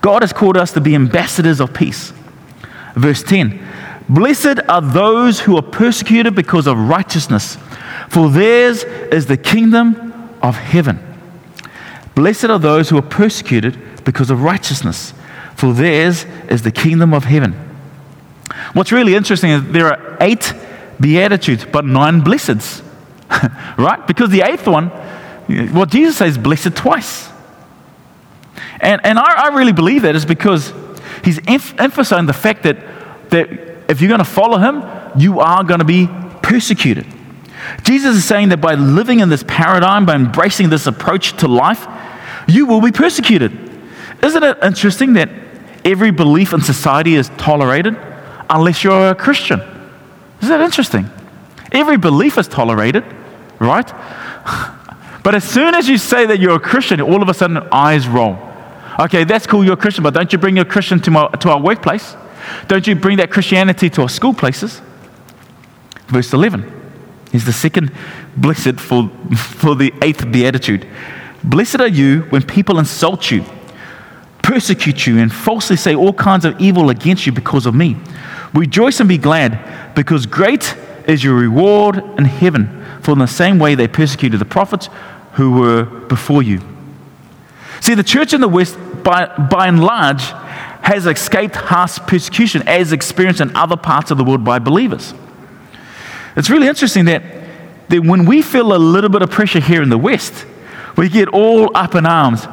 God 0.00 0.22
has 0.22 0.32
called 0.32 0.56
us 0.56 0.72
to 0.72 0.80
be 0.80 0.94
ambassadors 0.94 1.60
of 1.60 1.74
peace. 1.74 2.12
Verse 2.94 3.22
10 3.22 3.66
Blessed 4.10 4.58
are 4.68 4.80
those 4.80 5.38
who 5.38 5.56
are 5.56 5.62
persecuted 5.62 6.34
because 6.34 6.66
of 6.66 6.76
righteousness, 6.76 7.56
for 8.08 8.28
theirs 8.28 8.82
is 8.82 9.26
the 9.26 9.36
kingdom 9.36 10.12
of 10.42 10.56
heaven. 10.56 10.98
Blessed 12.16 12.46
are 12.46 12.58
those 12.58 12.90
who 12.90 12.98
are 12.98 13.02
persecuted 13.02 13.78
because 14.04 14.28
of 14.28 14.42
righteousness, 14.42 15.14
for 15.54 15.72
theirs 15.72 16.24
is 16.48 16.62
the 16.62 16.72
kingdom 16.72 17.14
of 17.14 17.22
heaven. 17.22 17.52
What's 18.72 18.90
really 18.90 19.14
interesting 19.14 19.50
is 19.50 19.64
there 19.68 19.86
are 19.86 20.16
eight 20.20 20.54
beatitudes, 20.98 21.64
but 21.70 21.84
nine 21.84 22.20
blesseds, 22.20 22.82
right? 23.78 24.04
Because 24.08 24.30
the 24.30 24.42
eighth 24.42 24.66
one, 24.66 24.88
what 25.72 25.88
Jesus 25.88 26.16
says, 26.16 26.36
blessed 26.36 26.74
twice. 26.74 27.28
And, 28.80 29.00
and 29.04 29.20
I, 29.20 29.44
I 29.44 29.56
really 29.56 29.72
believe 29.72 30.02
that 30.02 30.16
is 30.16 30.24
because 30.24 30.72
he's 31.24 31.38
em- 31.46 31.78
emphasizing 31.78 32.26
the 32.26 32.32
fact 32.32 32.64
that, 32.64 32.76
that 33.30 33.69
if 33.90 34.00
you're 34.00 34.08
going 34.08 34.18
to 34.18 34.24
follow 34.24 34.58
him, 34.58 34.82
you 35.20 35.40
are 35.40 35.64
going 35.64 35.80
to 35.80 35.84
be 35.84 36.08
persecuted. 36.42 37.06
Jesus 37.82 38.16
is 38.16 38.24
saying 38.24 38.50
that 38.50 38.60
by 38.60 38.74
living 38.74 39.20
in 39.20 39.28
this 39.28 39.44
paradigm, 39.46 40.06
by 40.06 40.14
embracing 40.14 40.70
this 40.70 40.86
approach 40.86 41.36
to 41.38 41.48
life, 41.48 41.86
you 42.48 42.66
will 42.66 42.80
be 42.80 42.92
persecuted. 42.92 43.52
Isn't 44.22 44.42
it 44.42 44.58
interesting 44.62 45.14
that 45.14 45.28
every 45.84 46.10
belief 46.10 46.52
in 46.52 46.60
society 46.60 47.14
is 47.14 47.28
tolerated 47.30 47.96
unless 48.48 48.82
you're 48.84 49.10
a 49.10 49.14
Christian? 49.14 49.60
Isn't 50.40 50.48
that 50.48 50.60
interesting? 50.60 51.10
Every 51.72 51.98
belief 51.98 52.38
is 52.38 52.48
tolerated, 52.48 53.04
right? 53.58 53.90
But 55.22 55.34
as 55.34 55.44
soon 55.44 55.74
as 55.74 55.86
you 55.86 55.98
say 55.98 56.24
that 56.24 56.40
you're 56.40 56.56
a 56.56 56.60
Christian, 56.60 56.98
all 57.02 57.22
of 57.22 57.28
a 57.28 57.34
sudden 57.34 57.58
eyes 57.70 58.08
roll. 58.08 58.38
Okay, 58.98 59.24
that's 59.24 59.46
cool, 59.46 59.62
you're 59.62 59.74
a 59.74 59.76
Christian, 59.76 60.02
but 60.02 60.14
don't 60.14 60.32
you 60.32 60.38
bring 60.38 60.56
your 60.56 60.64
Christian 60.64 60.98
to, 61.00 61.10
my, 61.10 61.28
to 61.28 61.50
our 61.50 61.60
workplace? 61.60 62.16
Don't 62.68 62.86
you 62.86 62.94
bring 62.94 63.18
that 63.18 63.30
Christianity 63.30 63.90
to 63.90 64.02
our 64.02 64.08
school 64.08 64.34
places? 64.34 64.80
Verse 66.08 66.32
11 66.32 66.80
is 67.32 67.44
the 67.44 67.52
second 67.52 67.92
blessed 68.36 68.80
for, 68.80 69.08
for 69.36 69.74
the 69.74 69.92
eighth 70.02 70.30
beatitude. 70.30 70.86
Blessed 71.44 71.80
are 71.80 71.88
you 71.88 72.22
when 72.30 72.42
people 72.42 72.78
insult 72.78 73.30
you, 73.30 73.44
persecute 74.42 75.06
you, 75.06 75.18
and 75.18 75.32
falsely 75.32 75.76
say 75.76 75.94
all 75.94 76.12
kinds 76.12 76.44
of 76.44 76.60
evil 76.60 76.90
against 76.90 77.26
you 77.26 77.32
because 77.32 77.66
of 77.66 77.74
me. 77.74 77.96
Rejoice 78.52 79.00
and 79.00 79.08
be 79.08 79.18
glad, 79.18 79.94
because 79.94 80.26
great 80.26 80.76
is 81.06 81.22
your 81.24 81.34
reward 81.34 81.96
in 82.18 82.24
heaven. 82.24 82.84
For 83.02 83.12
in 83.12 83.18
the 83.18 83.26
same 83.26 83.58
way 83.58 83.74
they 83.74 83.88
persecuted 83.88 84.40
the 84.40 84.44
prophets 84.44 84.88
who 85.32 85.52
were 85.52 85.84
before 85.84 86.42
you. 86.42 86.60
See, 87.80 87.94
the 87.94 88.04
church 88.04 88.34
in 88.34 88.40
the 88.40 88.48
West, 88.48 88.76
by, 89.02 89.26
by 89.50 89.68
and 89.68 89.82
large, 89.82 90.22
has 90.82 91.06
escaped 91.06 91.56
harsh 91.56 91.98
persecution 92.00 92.66
as 92.66 92.92
experienced 92.92 93.40
in 93.40 93.54
other 93.56 93.76
parts 93.76 94.10
of 94.10 94.18
the 94.18 94.24
world 94.24 94.44
by 94.44 94.58
believers. 94.58 95.14
It's 96.36 96.50
really 96.50 96.68
interesting 96.68 97.04
that, 97.06 97.22
that 97.88 98.02
when 98.02 98.24
we 98.24 98.42
feel 98.42 98.74
a 98.74 98.78
little 98.78 99.10
bit 99.10 99.22
of 99.22 99.30
pressure 99.30 99.60
here 99.60 99.82
in 99.82 99.88
the 99.88 99.98
West, 99.98 100.46
we 100.96 101.08
get 101.08 101.28
all 101.28 101.70
up 101.76 101.94
in 101.94 102.06
arms. 102.06 102.46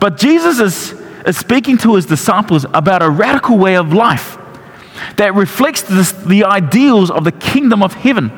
But 0.00 0.16
Jesus 0.16 0.58
is, 0.58 1.00
is 1.26 1.36
speaking 1.38 1.78
to 1.78 1.94
his 1.94 2.06
disciples 2.06 2.64
about 2.72 3.02
a 3.02 3.10
radical 3.10 3.58
way 3.58 3.76
of 3.76 3.92
life 3.92 4.38
that 5.16 5.34
reflects 5.34 5.82
this, 5.82 6.12
the 6.12 6.44
ideals 6.44 7.10
of 7.10 7.24
the 7.24 7.32
kingdom 7.32 7.82
of 7.82 7.94
heaven. 7.94 8.32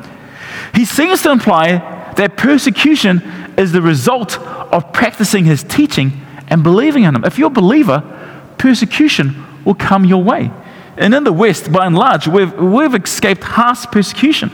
He 0.73 0.85
seems 0.85 1.21
to 1.23 1.31
imply 1.31 1.77
that 2.15 2.37
persecution 2.37 3.21
is 3.57 3.71
the 3.71 3.81
result 3.81 4.39
of 4.39 4.91
practicing 4.93 5.45
his 5.45 5.63
teaching 5.63 6.21
and 6.47 6.63
believing 6.63 7.03
in 7.03 7.15
him. 7.15 7.23
If 7.23 7.37
you're 7.37 7.47
a 7.47 7.51
believer, 7.51 8.22
persecution 8.63 9.45
will 9.65 9.75
come 9.75 10.05
your 10.05 10.23
way. 10.23 10.49
And 10.95 11.13
in 11.13 11.25
the 11.25 11.33
West, 11.33 11.69
by 11.69 11.85
and 11.85 11.97
large, 11.97 12.29
we've, 12.29 12.53
we've 12.53 12.95
escaped 12.95 13.43
harsh 13.43 13.85
persecution. 13.87 14.49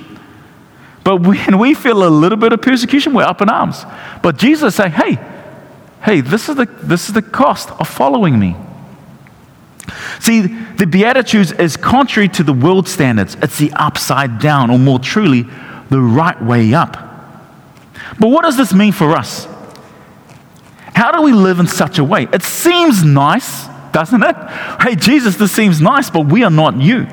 But 1.03 1.21
when 1.21 1.59
we 1.59 1.75
feel 1.75 2.03
a 2.03 2.09
little 2.09 2.37
bit 2.37 2.51
of 2.51 2.59
persecution, 2.59 3.13
we're 3.13 3.23
up 3.23 3.39
in 3.43 3.49
arms. 3.49 3.85
But 4.23 4.37
Jesus 4.37 4.75
saying, 4.75 4.93
hey, 4.93 5.19
hey, 6.01 6.21
this 6.21 6.49
is 6.49 6.55
the, 6.55 6.65
this 6.65 7.07
is 7.07 7.13
the 7.13 7.21
cost 7.21 7.69
of 7.79 7.87
following 7.87 8.39
me. 8.39 8.55
See, 10.19 10.41
the 10.41 10.87
Beatitudes 10.87 11.51
is 11.51 11.77
contrary 11.77 12.29
to 12.29 12.43
the 12.43 12.53
world 12.53 12.87
standards. 12.87 13.37
It's 13.43 13.59
the 13.59 13.71
upside 13.73 14.39
down, 14.39 14.71
or 14.71 14.79
more 14.79 14.97
truly, 14.97 15.43
the 15.91 16.01
right 16.01 16.41
way 16.43 16.73
up. 16.73 16.93
But 18.19 18.29
what 18.29 18.41
does 18.43 18.57
this 18.57 18.73
mean 18.73 18.91
for 18.91 19.11
us? 19.15 19.47
How 20.95 21.11
do 21.11 21.21
we 21.21 21.31
live 21.31 21.59
in 21.59 21.67
such 21.67 21.99
a 21.99 22.03
way? 22.03 22.27
It 22.33 22.41
seems 22.41 23.03
nice, 23.03 23.68
doesn't 23.91 24.23
it? 24.23 24.35
Hey, 24.81 24.95
Jesus, 24.95 25.35
this 25.35 25.51
seems 25.51 25.81
nice, 25.81 26.09
but 26.09 26.27
we 26.27 26.43
are 26.43 26.51
not 26.51 26.77
you. 26.77 27.07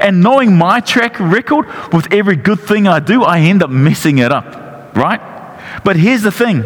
And 0.00 0.20
knowing 0.22 0.56
my 0.56 0.80
track 0.80 1.18
record 1.20 1.66
with 1.92 2.12
every 2.12 2.36
good 2.36 2.60
thing 2.60 2.86
I 2.86 3.00
do, 3.00 3.22
I 3.22 3.40
end 3.40 3.62
up 3.62 3.70
messing 3.70 4.18
it 4.18 4.32
up, 4.32 4.96
right? 4.96 5.20
But 5.84 5.96
here's 5.96 6.22
the 6.22 6.32
thing 6.32 6.62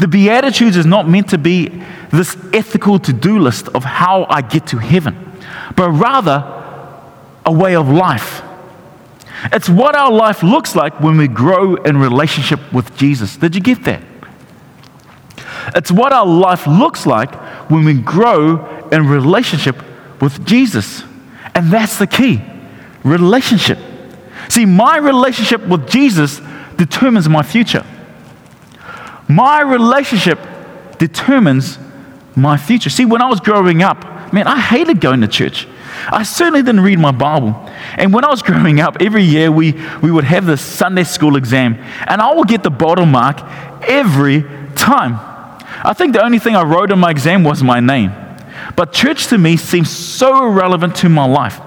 the 0.00 0.08
Beatitudes 0.08 0.76
is 0.76 0.86
not 0.86 1.08
meant 1.08 1.30
to 1.30 1.38
be 1.38 1.82
this 2.10 2.36
ethical 2.52 2.98
to 3.00 3.12
do 3.12 3.38
list 3.38 3.68
of 3.68 3.84
how 3.84 4.26
I 4.28 4.42
get 4.42 4.66
to 4.68 4.78
heaven, 4.78 5.32
but 5.74 5.90
rather 5.90 6.52
a 7.44 7.52
way 7.52 7.76
of 7.76 7.88
life. 7.88 8.42
It's 9.52 9.68
what 9.68 9.94
our 9.94 10.10
life 10.10 10.42
looks 10.42 10.74
like 10.74 11.00
when 11.00 11.16
we 11.16 11.28
grow 11.28 11.76
in 11.76 11.98
relationship 11.98 12.72
with 12.72 12.96
Jesus. 12.96 13.36
Did 13.36 13.54
you 13.54 13.60
get 13.60 13.84
that? 13.84 14.02
It's 15.74 15.90
what 15.90 16.12
our 16.12 16.26
life 16.26 16.66
looks 16.66 17.06
like 17.06 17.34
when 17.70 17.84
we 17.84 17.94
grow 17.94 18.88
in 18.90 19.06
relationship 19.06 19.76
with 20.20 20.44
Jesus. 20.46 21.02
And 21.54 21.70
that's 21.72 21.98
the 21.98 22.06
key 22.06 22.42
relationship. 23.02 23.78
See, 24.48 24.64
my 24.64 24.98
relationship 24.98 25.66
with 25.66 25.88
Jesus 25.88 26.40
determines 26.76 27.28
my 27.28 27.42
future. 27.42 27.84
My 29.28 29.60
relationship 29.60 30.38
determines 30.98 31.78
my 32.36 32.56
future. 32.56 32.90
See, 32.90 33.04
when 33.04 33.22
I 33.22 33.28
was 33.28 33.40
growing 33.40 33.82
up, 33.82 34.32
man, 34.32 34.46
I 34.46 34.60
hated 34.60 35.00
going 35.00 35.20
to 35.22 35.28
church. 35.28 35.66
I 36.08 36.22
certainly 36.22 36.62
didn't 36.62 36.82
read 36.82 36.98
my 36.98 37.10
Bible. 37.10 37.54
And 37.96 38.12
when 38.12 38.24
I 38.24 38.28
was 38.28 38.42
growing 38.50 38.80
up, 38.80 38.98
every 39.00 39.24
year 39.24 39.50
we, 39.50 39.72
we 40.02 40.10
would 40.10 40.24
have 40.24 40.46
the 40.46 40.56
Sunday 40.56 41.04
school 41.04 41.36
exam, 41.36 41.74
and 42.06 42.20
I 42.20 42.34
would 42.34 42.48
get 42.48 42.62
the 42.62 42.70
bottom 42.70 43.10
mark 43.10 43.40
every 43.82 44.44
time. 44.74 45.18
I 45.86 45.92
think 45.92 46.14
the 46.14 46.24
only 46.24 46.40
thing 46.40 46.56
I 46.56 46.64
wrote 46.64 46.90
in 46.90 46.98
my 46.98 47.10
exam 47.10 47.44
was 47.44 47.62
my 47.62 47.78
name. 47.78 48.12
But 48.74 48.92
church 48.92 49.28
to 49.28 49.38
me 49.38 49.56
seems 49.56 49.88
so 49.88 50.44
irrelevant 50.44 50.96
to 50.96 51.08
my 51.08 51.24
life. 51.24 51.60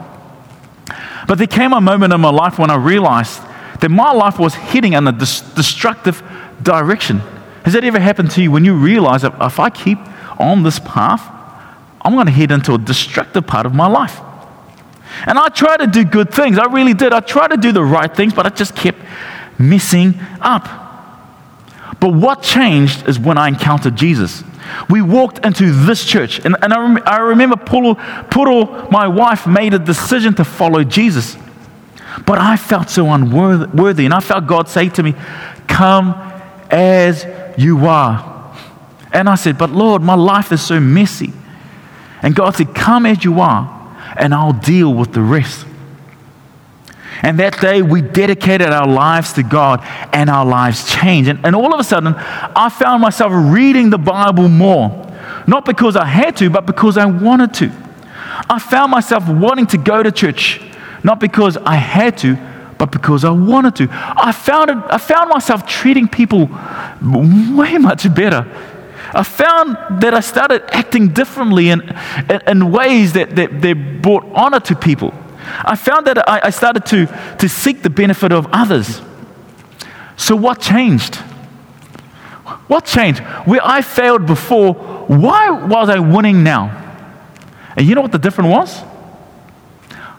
But 1.25 1.37
there 1.37 1.47
came 1.47 1.71
a 1.71 1.79
moment 1.79 2.11
in 2.11 2.19
my 2.19 2.29
life 2.29 2.59
when 2.59 2.69
I 2.69 2.75
realized 2.75 3.41
that 3.79 3.89
my 3.89 4.11
life 4.11 4.37
was 4.37 4.55
heading 4.55 4.91
in 4.91 5.07
a 5.07 5.13
destructive 5.13 6.21
direction. 6.61 7.19
Has 7.63 7.71
that 7.73 7.85
ever 7.85 7.99
happened 7.99 8.31
to 8.31 8.41
you 8.41 8.51
when 8.51 8.65
you 8.65 8.75
realize 8.75 9.21
that 9.21 9.35
if 9.39 9.57
I 9.57 9.69
keep 9.69 9.97
on 10.37 10.63
this 10.63 10.79
path, 10.79 11.23
I'm 12.01 12.13
going 12.13 12.25
to 12.25 12.31
head 12.31 12.51
into 12.51 12.73
a 12.73 12.77
destructive 12.77 13.47
part 13.47 13.65
of 13.65 13.73
my 13.73 13.87
life? 13.87 14.19
And 15.25 15.39
I 15.39 15.47
tried 15.47 15.77
to 15.77 15.87
do 15.87 16.03
good 16.03 16.33
things. 16.33 16.57
I 16.57 16.65
really 16.65 16.93
did. 16.93 17.13
I 17.13 17.21
tried 17.21 17.51
to 17.51 17.57
do 17.57 17.71
the 17.71 17.85
right 17.85 18.13
things, 18.13 18.33
but 18.33 18.45
I 18.45 18.49
just 18.49 18.75
kept 18.75 18.99
messing 19.57 20.15
up. 20.41 20.78
But 21.99 22.13
what 22.13 22.41
changed 22.41 23.07
is 23.07 23.19
when 23.19 23.37
I 23.37 23.47
encountered 23.49 23.95
Jesus. 23.95 24.43
We 24.89 25.01
walked 25.01 25.45
into 25.45 25.71
this 25.71 26.05
church, 26.05 26.39
and, 26.45 26.55
and 26.61 26.73
I, 26.73 26.79
rem- 26.79 27.03
I 27.05 27.17
remember 27.17 27.57
Puro, 27.57 27.95
Puro, 28.29 28.89
my 28.89 29.07
wife, 29.07 29.47
made 29.47 29.73
a 29.73 29.79
decision 29.79 30.33
to 30.35 30.45
follow 30.45 30.83
Jesus. 30.83 31.35
But 32.25 32.37
I 32.37 32.55
felt 32.55 32.89
so 32.89 33.09
unworthy, 33.11 34.05
and 34.05 34.13
I 34.13 34.19
felt 34.19 34.47
God 34.47 34.69
say 34.69 34.89
to 34.89 35.03
me, 35.03 35.13
Come 35.67 36.13
as 36.69 37.25
you 37.57 37.85
are. 37.85 38.55
And 39.11 39.27
I 39.27 39.35
said, 39.35 39.57
But 39.57 39.71
Lord, 39.71 40.01
my 40.01 40.15
life 40.15 40.51
is 40.51 40.61
so 40.61 40.79
messy. 40.79 41.33
And 42.21 42.35
God 42.35 42.55
said, 42.55 42.73
Come 42.75 43.05
as 43.05 43.23
you 43.23 43.39
are 43.39 43.79
and 44.19 44.33
I'll 44.33 44.53
deal 44.53 44.93
with 44.93 45.13
the 45.13 45.21
rest. 45.21 45.65
And 47.21 47.39
that 47.39 47.59
day, 47.59 47.81
we 47.81 48.01
dedicated 48.01 48.69
our 48.69 48.87
lives 48.87 49.33
to 49.33 49.43
God, 49.43 49.81
and 50.13 50.29
our 50.29 50.45
lives 50.45 50.89
changed. 50.89 51.29
And, 51.29 51.45
and 51.45 51.55
all 51.55 51.73
of 51.73 51.79
a 51.79 51.83
sudden, 51.83 52.13
I 52.15 52.69
found 52.69 53.01
myself 53.01 53.31
reading 53.33 53.89
the 53.89 53.97
Bible 53.97 54.47
more. 54.47 55.05
Not 55.47 55.65
because 55.65 55.95
I 55.95 56.05
had 56.05 56.37
to, 56.37 56.49
but 56.49 56.65
because 56.65 56.97
I 56.97 57.05
wanted 57.05 57.53
to. 57.55 57.71
I 58.49 58.59
found 58.59 58.91
myself 58.91 59.27
wanting 59.27 59.67
to 59.67 59.77
go 59.77 60.01
to 60.03 60.11
church, 60.11 60.61
not 61.03 61.19
because 61.19 61.57
I 61.57 61.75
had 61.75 62.17
to, 62.19 62.37
but 62.77 62.91
because 62.91 63.25
I 63.25 63.31
wanted 63.31 63.75
to. 63.77 63.87
I 63.91 64.31
found, 64.31 64.69
it, 64.69 64.77
I 64.89 64.97
found 64.97 65.29
myself 65.29 65.65
treating 65.65 66.07
people 66.07 66.49
way 67.01 67.77
much 67.77 68.13
better 68.13 68.45
I 69.13 69.23
found 69.23 70.01
that 70.01 70.13
I 70.13 70.19
started 70.19 70.63
acting 70.71 71.09
differently 71.09 71.69
in, 71.69 71.81
in, 72.29 72.41
in 72.47 72.71
ways 72.71 73.13
that, 73.13 73.35
that, 73.35 73.61
that, 73.61 74.01
brought 74.01 74.23
honor 74.33 74.59
to 74.61 74.75
people. 74.75 75.13
I 75.65 75.75
found 75.75 76.07
that 76.07 76.27
I, 76.29 76.41
I 76.45 76.49
started 76.49 76.85
to, 76.87 77.05
to 77.39 77.49
seek 77.49 77.81
the 77.81 77.89
benefit 77.89 78.31
of 78.31 78.47
others. 78.51 79.01
So, 80.17 80.35
what 80.35 80.59
changed? 80.59 81.15
What 82.67 82.85
changed? 82.85 83.19
Where 83.45 83.61
I 83.63 83.81
failed 83.81 84.25
before, 84.25 84.73
why 84.73 85.49
was 85.49 85.89
I 85.89 85.99
winning 85.99 86.43
now? 86.43 86.75
And 87.75 87.87
you 87.87 87.95
know 87.95 88.01
what 88.01 88.11
the 88.11 88.19
difference 88.19 88.49
was? 88.51 88.83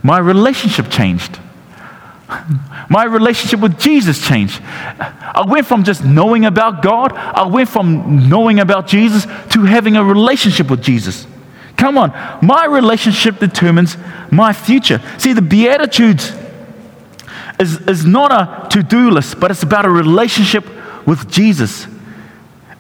My 0.03 0.19
relationship 0.19 0.91
changed. 0.91 1.39
My 2.89 3.05
relationship 3.05 3.61
with 3.61 3.79
Jesus 3.79 4.27
changed. 4.27 4.61
I 4.63 5.45
went 5.47 5.67
from 5.67 5.85
just 5.85 6.05
knowing 6.05 6.45
about 6.45 6.83
God, 6.83 7.13
I 7.13 7.47
went 7.47 7.69
from 7.69 8.29
knowing 8.29 8.61
about 8.61 8.87
Jesus 8.87 9.27
to 9.51 9.65
having 9.65 9.97
a 9.97 10.05
relationship 10.05 10.71
with 10.71 10.83
Jesus. 10.83 11.27
Come 11.81 11.97
on, 11.97 12.11
my 12.43 12.67
relationship 12.67 13.39
determines 13.39 13.97
my 14.31 14.53
future. 14.53 15.01
See, 15.17 15.33
the 15.33 15.41
Beatitudes 15.41 16.31
is, 17.59 17.81
is 17.89 18.05
not 18.05 18.31
a 18.31 18.69
to 18.69 18.83
do 18.83 19.11
list, 19.11 19.41
but 19.41 19.51
it's 19.51 19.63
about 19.63 19.87
a 19.87 19.91
relationship 19.91 20.67
with 21.07 21.31
Jesus. 21.31 21.87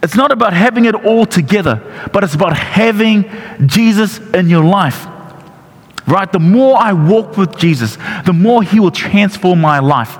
It's 0.02 0.16
not 0.16 0.32
about 0.32 0.52
having 0.52 0.84
it 0.84 0.94
all 0.94 1.24
together, 1.24 1.80
but 2.12 2.24
it's 2.24 2.34
about 2.34 2.54
having 2.54 3.24
Jesus 3.66 4.18
in 4.18 4.50
your 4.50 4.64
life 4.64 5.06
right? 6.06 6.30
The 6.32 6.40
more 6.40 6.76
I 6.76 6.92
walk 6.92 7.36
with 7.36 7.56
Jesus, 7.56 7.96
the 8.24 8.32
more 8.32 8.62
He 8.62 8.80
will 8.80 8.90
transform 8.90 9.60
my 9.60 9.78
life. 9.78 10.16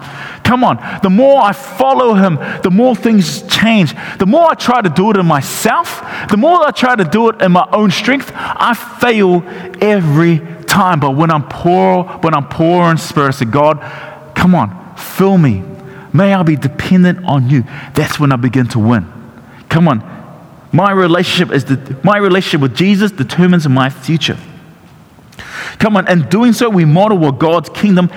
Come 0.50 0.64
on, 0.64 0.78
the 1.00 1.10
more 1.10 1.40
I 1.40 1.52
follow 1.52 2.14
Him, 2.14 2.34
the 2.64 2.72
more 2.72 2.96
things 2.96 3.42
change. 3.42 3.94
The 4.18 4.26
more 4.26 4.50
I 4.50 4.54
try 4.54 4.82
to 4.82 4.88
do 4.88 5.12
it 5.12 5.16
in 5.16 5.24
myself, 5.24 6.00
the 6.28 6.36
more 6.36 6.66
I 6.66 6.72
try 6.72 6.96
to 6.96 7.04
do 7.04 7.28
it 7.28 7.40
in 7.40 7.52
my 7.52 7.68
own 7.72 7.92
strength, 7.92 8.32
I 8.34 8.74
fail 8.74 9.44
every 9.80 10.40
time. 10.66 10.98
But 10.98 11.12
when 11.12 11.30
I'm 11.30 11.46
poor, 11.46 12.02
when 12.02 12.34
I'm 12.34 12.48
poor 12.48 12.90
in 12.90 12.98
spirit, 12.98 13.34
say, 13.34 13.44
God, 13.44 13.78
come 14.34 14.56
on, 14.56 14.96
fill 14.96 15.38
me. 15.38 15.62
May 16.12 16.34
I 16.34 16.42
be 16.42 16.56
dependent 16.56 17.24
on 17.26 17.48
you. 17.48 17.62
That's 17.94 18.18
when 18.18 18.32
I 18.32 18.36
begin 18.36 18.66
to 18.70 18.80
win. 18.80 19.06
Come 19.68 19.86
on. 19.86 20.02
My 20.72 20.90
relationship 20.90 21.54
is 21.54 21.64
the, 21.66 21.96
my 22.02 22.16
relationship 22.16 22.60
with 22.60 22.74
Jesus 22.74 23.12
determines 23.12 23.68
my 23.68 23.88
future. 23.88 24.36
Come 25.78 25.96
on, 25.96 26.08
and 26.08 26.28
doing 26.28 26.52
so, 26.52 26.68
we 26.68 26.84
model 26.84 27.18
what 27.18 27.38
God's 27.38 27.68
kingdom 27.68 28.10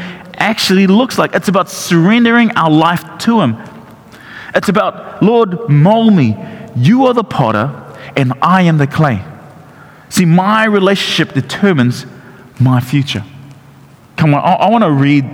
actually 0.44 0.88
looks 0.88 1.18
like. 1.18 1.34
It's 1.34 1.48
about 1.48 1.70
surrendering 1.70 2.52
our 2.52 2.70
life 2.70 3.04
to 3.20 3.42
Him. 3.42 3.58
It's 4.54 4.70
about, 4.70 5.24
Lord, 5.24 5.70
mold 5.70 6.14
me. 6.14 6.38
You 6.76 7.08
are 7.08 7.14
the 7.14 7.24
potter, 7.24 7.72
and 8.16 8.34
I 8.42 8.64
am 8.64 8.78
the 8.78 8.88
clay. 8.88 9.24
See, 10.10 10.26
my 10.26 10.66
relationship 10.66 11.34
determines 11.34 12.06
my 12.60 12.80
future. 12.80 13.24
Come 14.18 14.34
on, 14.34 14.42
I, 14.42 14.66
I 14.66 14.70
want 14.70 14.84
to 14.84 14.92
read 14.92 15.26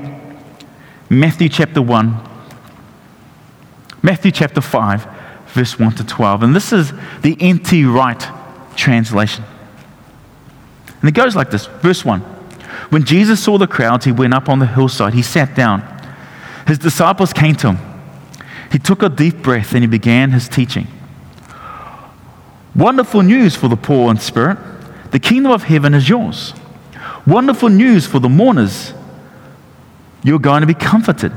Matthew 1.10 1.50
chapter 1.50 1.82
1, 1.82 2.30
Matthew 4.02 4.32
chapter 4.32 4.62
5, 4.62 5.08
verse 5.48 5.78
1 5.80 5.92
to 5.96 6.04
12. 6.06 6.44
And 6.44 6.56
this 6.56 6.72
is 6.72 6.94
the 7.22 7.36
N.T. 7.40 7.84
Wright 7.86 8.26
translation. 8.78 9.44
And 11.02 11.10
it 11.10 11.14
goes 11.14 11.36
like 11.36 11.50
this 11.50 11.66
Verse 11.66 12.06
1 12.06 12.39
When 12.90 13.04
Jesus 13.04 13.42
saw 13.42 13.58
the 13.58 13.68
crowds, 13.68 14.06
he 14.06 14.12
went 14.12 14.34
up 14.34 14.50
on 14.50 14.60
the 14.60 14.66
hillside. 14.66 15.14
He 15.14 15.22
sat 15.22 15.56
down. 15.56 15.84
His 16.68 16.78
disciples 16.78 17.34
came 17.34 17.56
to 17.56 17.74
him. 17.74 17.78
He 18.72 18.80
took 18.80 19.02
a 19.02 19.10
deep 19.10 19.38
breath 19.38 19.74
and 19.74 19.84
he 19.84 19.88
began 19.88 20.32
his 20.32 20.48
teaching. 20.48 20.88
Wonderful 22.76 23.24
news 23.24 23.56
for 23.56 23.68
the 23.68 23.76
poor 23.76 24.12
in 24.12 24.18
spirit. 24.18 24.58
The 25.12 25.20
kingdom 25.20 25.52
of 25.52 25.64
heaven 25.64 25.94
is 25.94 26.08
yours. 26.08 26.54
Wonderful 27.26 27.70
news 27.70 28.06
for 28.06 28.20
the 28.20 28.30
mourners. 28.30 28.94
You're 30.24 30.40
going 30.40 30.62
to 30.62 30.68
be 30.68 30.74
comforted. 30.74 31.32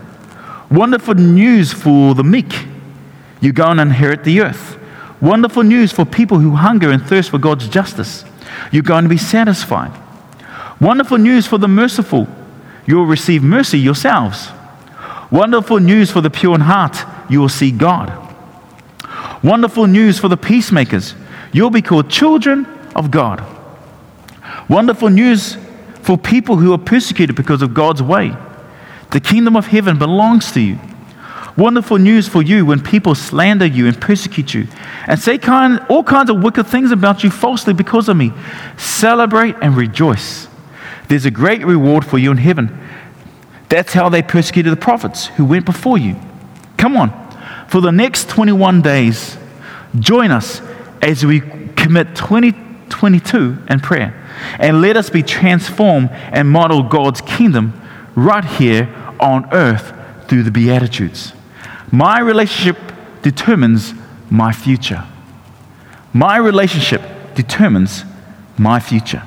Wonderful 0.70 1.14
news 1.14 1.72
for 1.72 2.14
the 2.14 2.24
meek. 2.24 2.66
You're 3.40 3.52
going 3.52 3.76
to 3.76 3.82
inherit 3.82 4.24
the 4.24 4.40
earth. 4.40 4.78
Wonderful 5.20 5.62
news 5.62 5.92
for 5.92 6.04
people 6.04 6.38
who 6.38 6.56
hunger 6.56 6.90
and 6.90 7.02
thirst 7.02 7.30
for 7.30 7.38
God's 7.38 7.68
justice. 7.68 8.24
You're 8.70 8.82
going 8.82 9.04
to 9.04 9.10
be 9.10 9.18
satisfied. 9.18 10.01
Wonderful 10.82 11.18
news 11.18 11.46
for 11.46 11.58
the 11.58 11.68
merciful. 11.68 12.26
You'll 12.86 13.06
receive 13.06 13.44
mercy 13.44 13.78
yourselves. 13.78 14.48
Wonderful 15.30 15.78
news 15.78 16.10
for 16.10 16.20
the 16.20 16.28
pure 16.28 16.56
in 16.56 16.60
heart. 16.60 17.04
You 17.30 17.38
will 17.38 17.48
see 17.48 17.70
God. 17.70 18.12
Wonderful 19.44 19.86
news 19.86 20.18
for 20.18 20.26
the 20.26 20.36
peacemakers. 20.36 21.14
You'll 21.52 21.70
be 21.70 21.82
called 21.82 22.10
children 22.10 22.66
of 22.96 23.12
God. 23.12 23.44
Wonderful 24.68 25.08
news 25.08 25.56
for 26.00 26.18
people 26.18 26.56
who 26.56 26.72
are 26.72 26.78
persecuted 26.78 27.36
because 27.36 27.62
of 27.62 27.74
God's 27.74 28.02
way. 28.02 28.36
The 29.12 29.20
kingdom 29.20 29.54
of 29.54 29.68
heaven 29.68 30.00
belongs 30.00 30.50
to 30.50 30.60
you. 30.60 30.80
Wonderful 31.56 31.98
news 31.98 32.26
for 32.26 32.42
you 32.42 32.66
when 32.66 32.82
people 32.82 33.14
slander 33.14 33.66
you 33.66 33.86
and 33.86 34.00
persecute 34.00 34.52
you 34.52 34.66
and 35.06 35.20
say 35.20 35.38
kind, 35.38 35.78
all 35.88 36.02
kinds 36.02 36.28
of 36.28 36.42
wicked 36.42 36.66
things 36.66 36.90
about 36.90 37.22
you 37.22 37.30
falsely 37.30 37.72
because 37.72 38.08
of 38.08 38.16
me. 38.16 38.32
Celebrate 38.76 39.54
and 39.62 39.76
rejoice. 39.76 40.48
There's 41.08 41.26
a 41.26 41.30
great 41.30 41.64
reward 41.64 42.04
for 42.04 42.18
you 42.18 42.30
in 42.30 42.38
heaven. 42.38 42.78
That's 43.68 43.92
how 43.92 44.08
they 44.08 44.22
persecuted 44.22 44.72
the 44.72 44.76
prophets 44.76 45.26
who 45.26 45.44
went 45.44 45.64
before 45.64 45.98
you. 45.98 46.16
Come 46.76 46.96
on. 46.96 47.10
For 47.68 47.80
the 47.80 47.92
next 47.92 48.28
21 48.28 48.82
days, 48.82 49.38
join 49.98 50.30
us 50.30 50.60
as 51.00 51.24
we 51.24 51.40
commit 51.40 52.14
2022 52.14 53.58
in 53.68 53.80
prayer. 53.80 54.18
And 54.58 54.82
let 54.82 54.96
us 54.96 55.10
be 55.10 55.22
transformed 55.22 56.10
and 56.10 56.50
model 56.50 56.82
God's 56.82 57.20
kingdom 57.22 57.80
right 58.14 58.44
here 58.44 58.88
on 59.18 59.48
earth 59.52 59.94
through 60.28 60.42
the 60.42 60.50
Beatitudes. 60.50 61.32
My 61.90 62.20
relationship 62.20 62.76
determines 63.22 63.94
my 64.30 64.52
future. 64.52 65.06
My 66.12 66.36
relationship 66.36 67.02
determines 67.34 68.04
my 68.58 68.80
future. 68.80 69.22